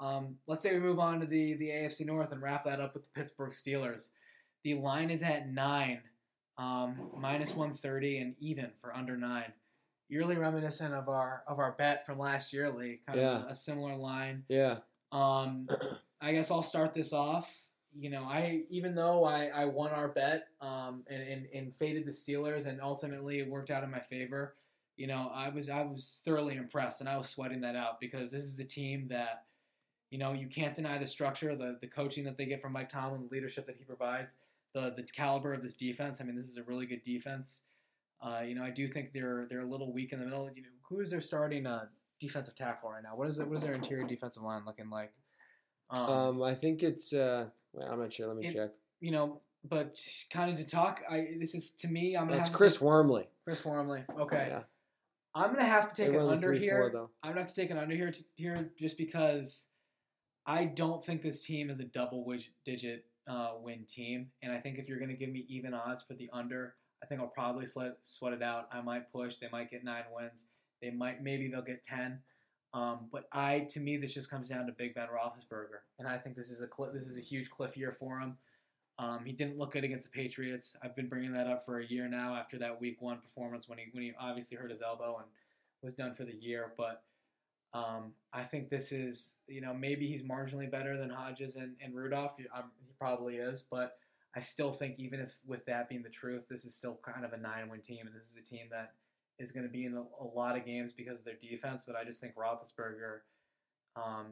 [0.00, 2.94] Um, let's say we move on to the, the AFC North and wrap that up
[2.94, 4.10] with the Pittsburgh Steelers.
[4.64, 6.00] The line is at nine,
[6.56, 9.52] um, minus one thirty, and even for under nine.
[10.10, 13.00] Eerily reminiscent of our of our bet from last year, Lee.
[13.06, 13.46] Kind of Yeah.
[13.48, 14.44] a, a similar line.
[14.48, 14.78] yeah,
[15.12, 15.68] Um,
[16.20, 17.48] I guess I'll start this off.
[17.98, 22.06] You know, I even though I, I won our bet um, and, and, and faded
[22.06, 24.54] the Steelers and ultimately it worked out in my favor,
[24.98, 28.32] you know, I was I was thoroughly impressed, and I was sweating that out because
[28.32, 29.44] this is a team that,
[30.10, 32.88] you know, you can't deny the structure, the the coaching that they get from Mike
[32.88, 34.36] Tomlin, the leadership that he provides,
[34.74, 36.20] the the caliber of this defense.
[36.20, 37.62] I mean, this is a really good defense.
[38.20, 40.50] Uh, you know, I do think they're they're a little weak in the middle.
[40.52, 41.86] You know, who is their starting uh,
[42.20, 43.14] defensive tackle right now?
[43.14, 43.46] What is it?
[43.46, 45.12] What is their interior defensive line looking like?
[45.90, 47.12] Um, um I think it's.
[47.12, 47.46] Uh,
[47.80, 48.26] I'm not sure.
[48.26, 48.70] Let me it, check.
[49.00, 50.00] You know, but
[50.32, 52.16] kind of to talk, I this is to me.
[52.16, 52.38] I'm gonna.
[52.38, 53.28] That's Chris take, Wormley.
[53.44, 54.02] Chris Wormley.
[54.18, 54.48] Okay.
[54.50, 54.62] Yeah.
[55.38, 56.90] I'm gonna have to take an under three, here.
[56.90, 59.68] Four, I'm gonna have to take an under here to, here just because
[60.46, 62.26] I don't think this team is a double
[62.64, 66.14] digit uh, win team, and I think if you're gonna give me even odds for
[66.14, 68.68] the under, I think I'll probably sweat, sweat it out.
[68.72, 69.36] I might push.
[69.36, 70.48] They might get nine wins.
[70.82, 72.20] They might maybe they'll get ten.
[72.74, 76.18] Um, but I, to me, this just comes down to Big Ben Roethlisberger, and I
[76.18, 78.36] think this is a cl- this is a huge cliff year for him.
[78.98, 80.76] Um, he didn't look good against the Patriots.
[80.82, 83.78] I've been bringing that up for a year now after that Week One performance when
[83.78, 85.26] he when he obviously hurt his elbow and
[85.82, 86.72] was done for the year.
[86.76, 87.02] But
[87.72, 91.94] um, I think this is you know maybe he's marginally better than Hodges and, and
[91.94, 92.32] Rudolph.
[92.38, 93.98] He, um, he probably is, but
[94.34, 97.32] I still think even if with that being the truth, this is still kind of
[97.32, 98.92] a nine-win team, and this is a team that
[99.38, 101.84] is going to be in a, a, lot of games because of their defense.
[101.86, 103.20] But I just think Roethlisberger,
[103.96, 104.26] um,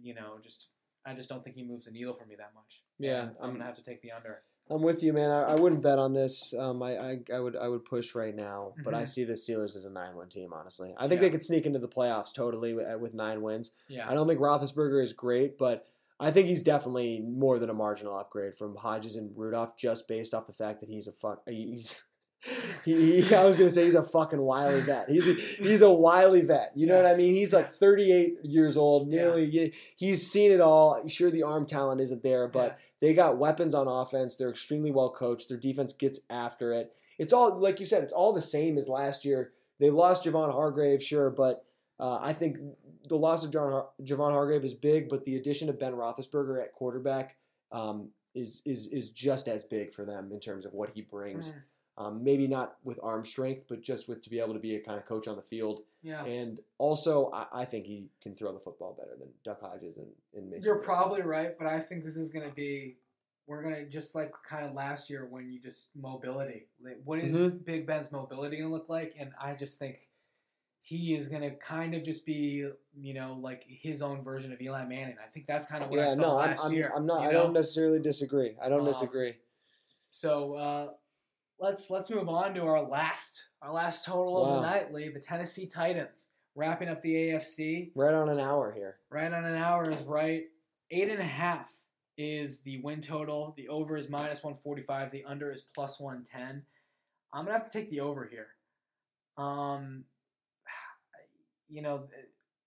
[0.00, 0.68] you know, just
[1.06, 2.82] I just don't think he moves the needle for me that much.
[2.98, 4.42] Yeah, and I'm, gonna have to take the under.
[4.68, 5.30] I'm with you, man.
[5.30, 6.52] I, I wouldn't bet on this.
[6.58, 9.02] Um, I, I, I would I would push right now, but mm-hmm.
[9.02, 10.52] I see the Steelers as a nine win team.
[10.52, 11.28] Honestly, I think yeah.
[11.28, 13.70] they could sneak into the playoffs totally with, with nine wins.
[13.88, 15.86] Yeah, I don't think Roethlisberger is great, but
[16.18, 20.34] I think he's definitely more than a marginal upgrade from Hodges and Rudolph, just based
[20.34, 21.42] off the fact that he's a fuck.
[21.46, 22.02] He's
[22.84, 25.10] he, he, I was gonna say he's a fucking wily vet.
[25.10, 26.72] He's a, he's a wily vet.
[26.74, 27.34] You know what I mean?
[27.34, 29.44] He's like 38 years old, nearly.
[29.44, 29.68] Yeah.
[29.96, 31.06] He's seen it all.
[31.08, 33.08] Sure, the arm talent isn't there, but yeah.
[33.08, 34.36] they got weapons on offense.
[34.36, 35.48] They're extremely well coached.
[35.48, 36.92] Their defense gets after it.
[37.18, 38.02] It's all like you said.
[38.02, 39.52] It's all the same as last year.
[39.78, 41.64] They lost Javon Hargrave, sure, but
[41.98, 42.58] uh, I think
[43.08, 46.62] the loss of John Har- Javon Hargrave is big, but the addition of Ben Roethlisberger
[46.62, 47.36] at quarterback
[47.72, 51.52] um, is is is just as big for them in terms of what he brings.
[51.52, 51.62] Mm.
[51.98, 54.80] Um, maybe not with arm strength, but just with to be able to be a
[54.80, 55.80] kind of coach on the field.
[56.02, 56.24] Yeah.
[56.26, 60.08] And also, I, I think he can throw the football better than Duck Hodges and,
[60.34, 60.64] and Mason.
[60.64, 62.96] You're probably right, but I think this is going to be
[63.46, 66.66] we're gonna just like kind of last year when you just mobility.
[67.04, 67.58] What is mm-hmm.
[67.58, 69.14] Big Ben's mobility gonna look like?
[69.18, 70.00] And I just think
[70.82, 74.84] he is gonna kind of just be, you know, like his own version of Eli
[74.84, 75.16] Manning.
[75.24, 76.92] I think that's kind of what yeah, I saw no, last I'm, year.
[76.94, 77.22] I'm not.
[77.22, 77.28] You know?
[77.28, 78.56] I don't necessarily disagree.
[78.62, 79.34] I don't um, disagree.
[80.10, 80.88] So uh,
[81.58, 84.48] let's let's move on to our last our last total wow.
[84.48, 85.08] of the night, Lee.
[85.08, 87.90] The Tennessee Titans wrapping up the AFC.
[87.94, 88.96] Right on an hour here.
[89.10, 90.44] Right on an hour is right.
[90.90, 91.66] Eight and a half
[92.16, 93.54] is the win total.
[93.56, 95.10] The over is minus one forty five.
[95.10, 96.62] The under is plus one ten.
[97.32, 98.48] I'm gonna have to take the over here.
[99.36, 100.04] Um,
[101.68, 102.04] you know,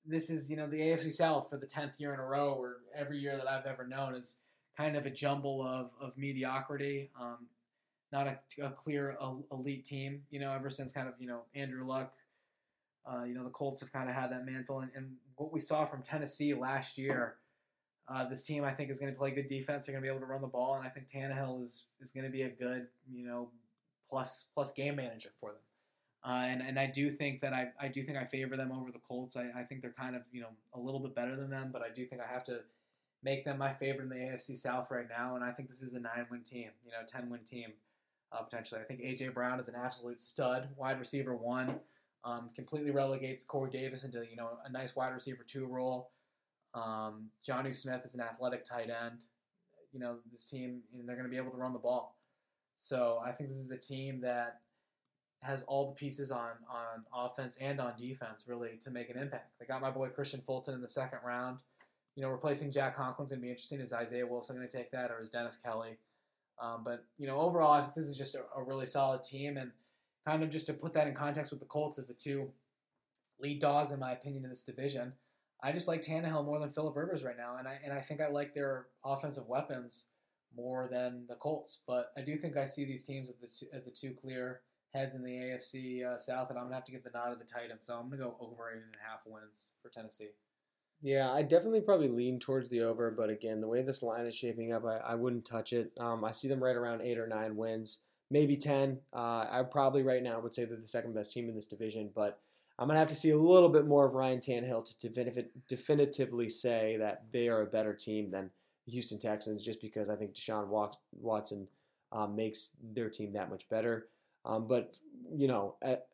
[0.05, 2.77] this is you know the AFC South for the tenth year in a row, or
[2.95, 4.37] every year that I've ever known is
[4.77, 7.11] kind of a jumble of of mediocrity.
[7.19, 7.47] Um,
[8.11, 9.17] not a, a clear
[9.51, 10.23] elite team.
[10.29, 12.13] You know, ever since kind of you know Andrew Luck,
[13.05, 15.59] uh, you know the Colts have kind of had that mantle, and, and what we
[15.59, 17.35] saw from Tennessee last year.
[18.11, 19.85] Uh, this team, I think, is going to play good defense.
[19.85, 22.11] They're going to be able to run the ball, and I think Tannehill is is
[22.11, 23.49] going to be a good, you know,
[24.09, 25.61] plus plus game manager for them.
[26.23, 28.91] Uh, and and I do think that I, I do think I favor them over
[28.91, 29.37] the Colts.
[29.37, 31.81] I, I think they're kind of you know a little bit better than them, but
[31.81, 32.61] I do think I have to
[33.23, 35.35] make them my favorite in the AFC South right now.
[35.35, 37.73] And I think this is a nine win team, you know, ten win team
[38.31, 38.81] uh, potentially.
[38.81, 41.79] I think AJ Brown is an absolute stud, wide receiver one.
[42.25, 46.11] Um, completely relegates Corey Davis into you know a nice wide receiver two role.
[46.73, 49.23] Um, Smith is an athletic tight end.
[49.93, 52.15] You know this team, and they're going to be able to run the ball.
[52.75, 54.59] So I think this is a team that
[55.41, 59.51] has all the pieces on on offense and on defense really to make an impact.
[59.59, 61.59] They got my boy Kristian Fulton in the second round.
[62.15, 63.79] You know, replacing Jack Conklin's going to be interesting.
[63.79, 65.97] Is Isaiah Wilson going to take that, or is Dennis Kelly?
[66.61, 69.57] Um, but you know, overall, I think this is just a, a, really solid team,
[69.57, 69.71] and
[70.25, 72.51] kind of just to put that in context with the Colts as the two
[73.39, 75.13] lead dogs, in my opinion, in this division.
[75.61, 78.21] I just like Tannehill more than Philip Rivers right now, and I and I think
[78.21, 80.07] I like their offensive weapons
[80.55, 81.81] more than the Colts.
[81.87, 84.61] But I do think I see these teams as the two, as the two clear
[84.93, 87.35] heads in the AFC uh, South, and I'm gonna have to give the nod to
[87.35, 87.85] the Titans.
[87.85, 90.31] So I'm gonna go over eight and a half wins for Tennessee.
[91.01, 94.35] Yeah, I definitely probably lean towards the over, but again, the way this line is
[94.35, 95.91] shaping up, I, I wouldn't touch it.
[95.97, 98.99] Um, I see them right around eight or nine wins, maybe ten.
[99.13, 102.09] Uh, I probably right now would say they're the second best team in this division,
[102.13, 102.39] but
[102.77, 106.97] I'm gonna have to see a little bit more of Ryan Tannehill to definitively say
[106.97, 108.51] that they are a better team than
[108.85, 110.67] the Houston Texans, just because I think Deshaun
[111.13, 111.67] Watson
[112.11, 114.07] um, makes their team that much better.
[114.43, 114.95] Um, but
[115.33, 116.07] you know, at,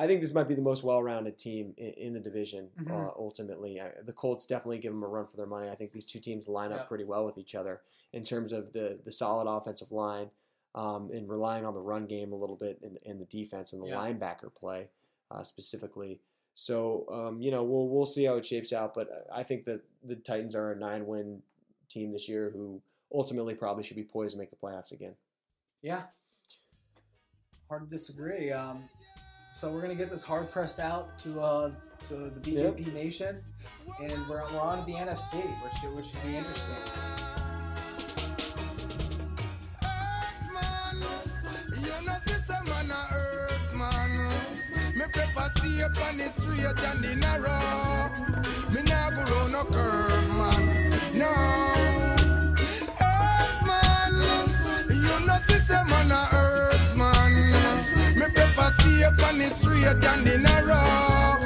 [0.00, 2.70] I think this might be the most well-rounded team in, in the division.
[2.80, 2.90] Mhm.
[2.90, 5.68] Uh, ultimately, I, the Colts definitely give them a run for their money.
[5.68, 7.82] I think these two teams line up pretty well with each other
[8.12, 10.30] in terms of the the solid offensive line
[10.74, 13.82] um, and relying on the run game a little bit in, in the defense and
[13.82, 13.96] the Yeah.
[13.96, 14.88] linebacker play
[15.30, 16.20] uh, specifically.
[16.54, 19.82] So um, you know we'll we'll see how it shapes out, but I think that
[20.02, 21.42] the Titans are a nine-win
[21.88, 22.80] team this year who
[23.12, 25.14] ultimately probably should be poised to make the playoffs again.
[25.82, 26.04] Yeah.
[27.68, 28.50] Hard to disagree.
[28.50, 28.88] Um,
[29.60, 31.70] so we're gonna get this hard pressed out to uh,
[32.08, 33.36] to the BJP Nation,
[34.02, 36.74] and we're, we're on to the NFC, which should, which should be interesting.
[41.74, 44.28] You know, sister man a earth man.
[44.96, 47.58] Me prefer stay upon the straight than the narrow.
[47.84, 47.89] Me
[59.00, 61.38] stay upon the straight than the narrow.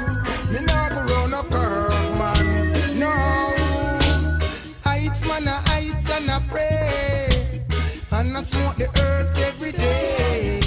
[0.51, 2.99] Me nah go round no curve, man.
[2.99, 3.11] No.
[4.83, 7.63] Heights man a heights and a pray.
[8.11, 10.61] And I smoke the herbs every day.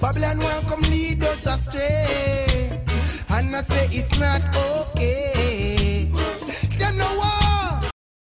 [0.00, 2.82] Babylon welcome lead us astray.
[3.28, 5.51] And I say it's not okay.